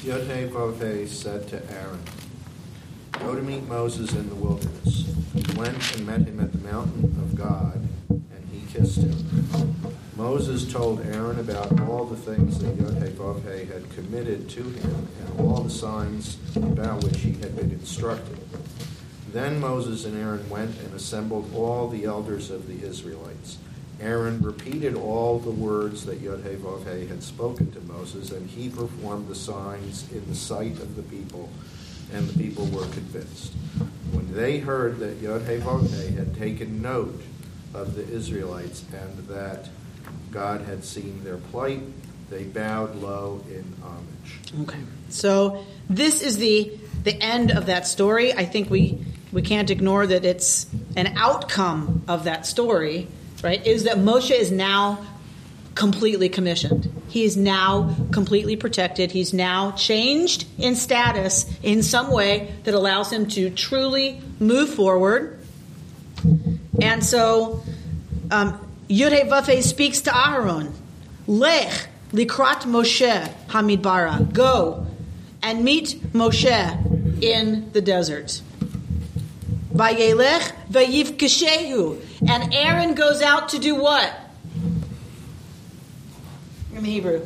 [0.00, 2.00] Yodhe said to Aaron,
[3.12, 5.04] Go to meet Moses in the wilderness.
[5.34, 9.14] He went and met him at the mountain of God, and he kissed him.
[10.20, 15.62] Moses told Aaron about all the things that Yodhe had committed to him and all
[15.62, 18.38] the signs about which he had been instructed.
[19.32, 23.56] Then Moses and Aaron went and assembled all the elders of the Israelites.
[23.98, 29.34] Aaron repeated all the words that Yodhe had spoken to Moses, and he performed the
[29.34, 31.48] signs in the sight of the people,
[32.12, 33.54] and the people were convinced.
[34.12, 35.62] When they heard that Yodhe
[36.14, 37.22] had taken note
[37.72, 39.70] of the Israelites and that
[40.30, 41.80] God had seen their plight.
[42.30, 44.68] They bowed low in homage.
[44.68, 44.80] Okay.
[45.08, 46.72] So this is the
[47.02, 48.32] the end of that story.
[48.32, 50.66] I think we we can't ignore that it's
[50.96, 53.08] an outcome of that story,
[53.42, 53.64] right?
[53.66, 55.04] Is that Moshe is now
[55.74, 56.92] completely commissioned.
[57.08, 59.12] He is now completely protected.
[59.12, 65.38] He's now changed in status in some way that allows him to truly move forward.
[66.80, 67.62] And so
[68.30, 68.60] um,
[68.90, 70.72] Yudhe Vafe speaks to Aharon,
[71.28, 74.84] Lech likrat Moshe Hamidbara, go
[75.40, 78.42] and meet Moshe in the desert.
[79.72, 84.12] Vayelech vayifgeshehu, and Aaron goes out to do what?
[86.74, 87.24] In Hebrew.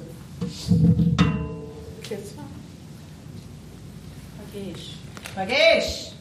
[5.34, 6.12] Bagesh.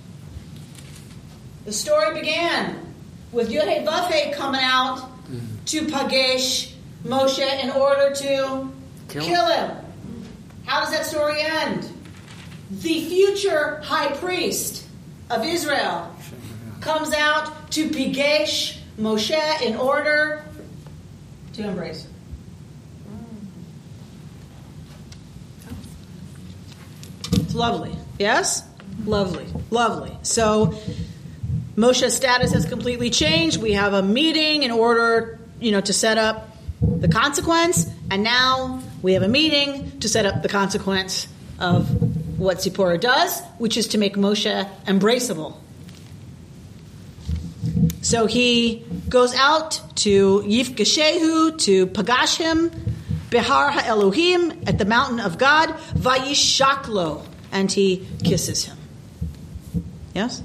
[1.66, 2.94] The story began
[3.34, 5.12] with Yudhe coming out
[5.66, 6.72] to Pagesh
[7.05, 8.70] Moshe in order to
[9.09, 9.70] Kill kill, him.
[9.70, 9.78] him.
[10.66, 11.88] How does that story end?
[12.72, 14.86] The future high priest
[15.30, 16.14] of Israel
[16.82, 20.43] comes out to Pagesh Moshe in order
[21.53, 22.11] to embrace him.
[27.34, 27.95] It's lovely.
[28.20, 28.64] Yes?
[29.05, 29.45] Lovely.
[29.72, 30.18] Lovely.
[30.24, 30.74] So
[31.76, 33.61] Moshe's status has completely changed.
[33.61, 36.49] We have a meeting in order, you know, to set up
[36.82, 41.28] the consequence, and now we have a meeting to set up the consequence
[41.59, 41.88] of
[42.38, 45.55] what Zipporah does, which is to make Moshe embraceable.
[48.01, 52.74] So he goes out to Yifgashehu to Pagashim,
[53.30, 58.78] Behar HaElohim, at the mountain of God, Vayishaklo, and he kisses him.
[60.14, 60.43] Yes?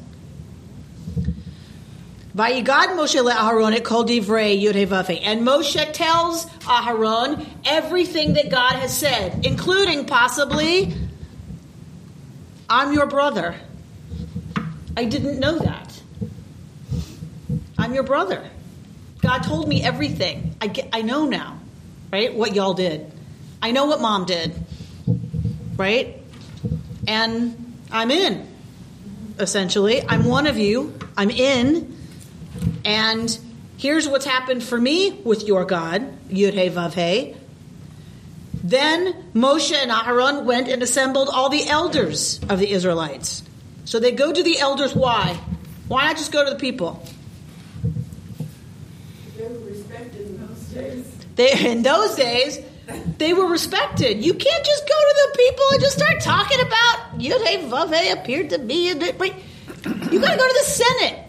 [2.39, 5.21] Vayigad Moshe le'Aharon et kol divrei Yud Vavhe.
[5.25, 10.95] And Moshe tells Aharon everything that God has said, including possibly,
[12.71, 13.57] I'm your brother.
[14.97, 16.01] I didn't know that.
[17.77, 18.49] I'm your brother.
[19.21, 20.55] God told me everything.
[20.61, 21.59] I, get, I know now,
[22.13, 22.33] right?
[22.33, 23.11] What y'all did.
[23.61, 24.55] I know what mom did,
[25.77, 26.23] right?
[27.09, 28.47] And I'm in,
[29.41, 30.03] essentially.
[30.07, 30.95] I'm one of you.
[31.17, 31.98] I'm in.
[32.85, 33.39] And
[33.77, 37.35] here's what's happened for me with your God, Yud He Vav He.
[38.63, 43.43] Then Moshe and Aaron went and assembled all the elders of the Israelites.
[43.85, 44.95] So they go to the elders.
[44.95, 45.39] Why?
[45.87, 47.03] Why not just go to the people?
[49.37, 51.27] They were respected in those days.
[51.37, 52.59] They, in those days,
[53.19, 54.25] they were respected.
[54.25, 57.95] You can't just go to the people and just start talking about Yud He Vav
[57.95, 58.93] He appeared to be.
[58.93, 59.35] Wait,
[60.11, 61.28] you got to go to the Senate.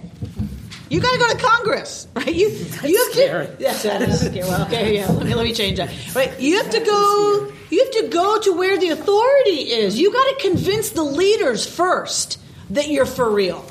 [0.89, 2.33] You got to go to Congress, right?
[2.33, 2.47] You
[2.83, 3.45] you have scary.
[3.47, 3.55] to.
[3.59, 4.39] Yes, that is scary.
[4.39, 5.07] Well, okay, yeah.
[5.07, 5.89] Let me let me change that.
[6.15, 7.51] Right, you have to go.
[7.69, 9.99] You have to go to where the authority is.
[9.99, 12.39] You got to convince the leaders first
[12.71, 13.63] that you're for real.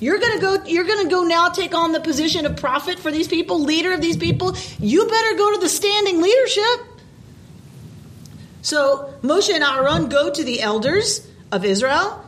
[0.00, 0.64] You're gonna go.
[0.64, 1.50] You're gonna go now.
[1.50, 4.56] Take on the position of prophet for these people, leader of these people.
[4.78, 6.86] You better go to the standing leadership.
[8.62, 12.24] So Moshe and Aaron go to the elders of Israel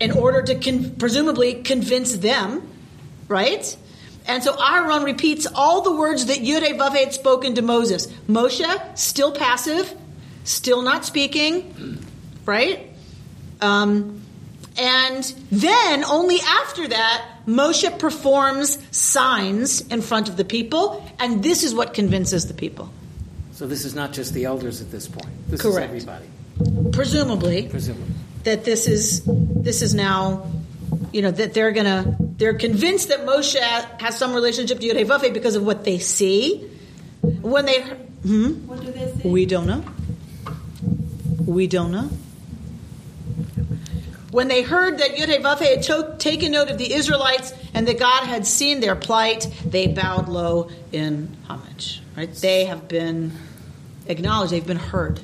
[0.00, 2.62] in order to con- presumably convince them,
[3.28, 3.76] right?
[4.26, 8.06] And so Aaron repeats all the words that Yud Vav had spoken to Moses.
[8.28, 9.92] Moshe still passive,
[10.44, 12.04] still not speaking,
[12.44, 12.90] right?
[13.60, 14.20] Um,
[14.78, 21.64] and then, only after that, Moshe performs signs in front of the people, and this
[21.64, 22.90] is what convinces the people.
[23.52, 25.30] So this is not just the elders at this point.
[25.48, 25.92] This Correct.
[25.92, 28.14] is everybody, Presumably, presumably.
[28.44, 30.46] that this is this is now,
[31.12, 33.56] you know, that they're gonna they're convinced that Moshe
[34.00, 36.68] has some relationship to Yud Vafe because of what they see.
[37.40, 38.66] When they, hmm?
[38.66, 39.28] What do they say?
[39.28, 39.84] We don't know.
[41.44, 42.10] We don't know.
[44.30, 47.98] When they heard that Yud Vav had to- taken note of the Israelites and that
[47.98, 52.02] God had seen their plight, they bowed low in homage.
[52.16, 52.32] Right?
[52.34, 53.32] They have been
[54.06, 54.52] acknowledged.
[54.52, 55.20] They've been heard.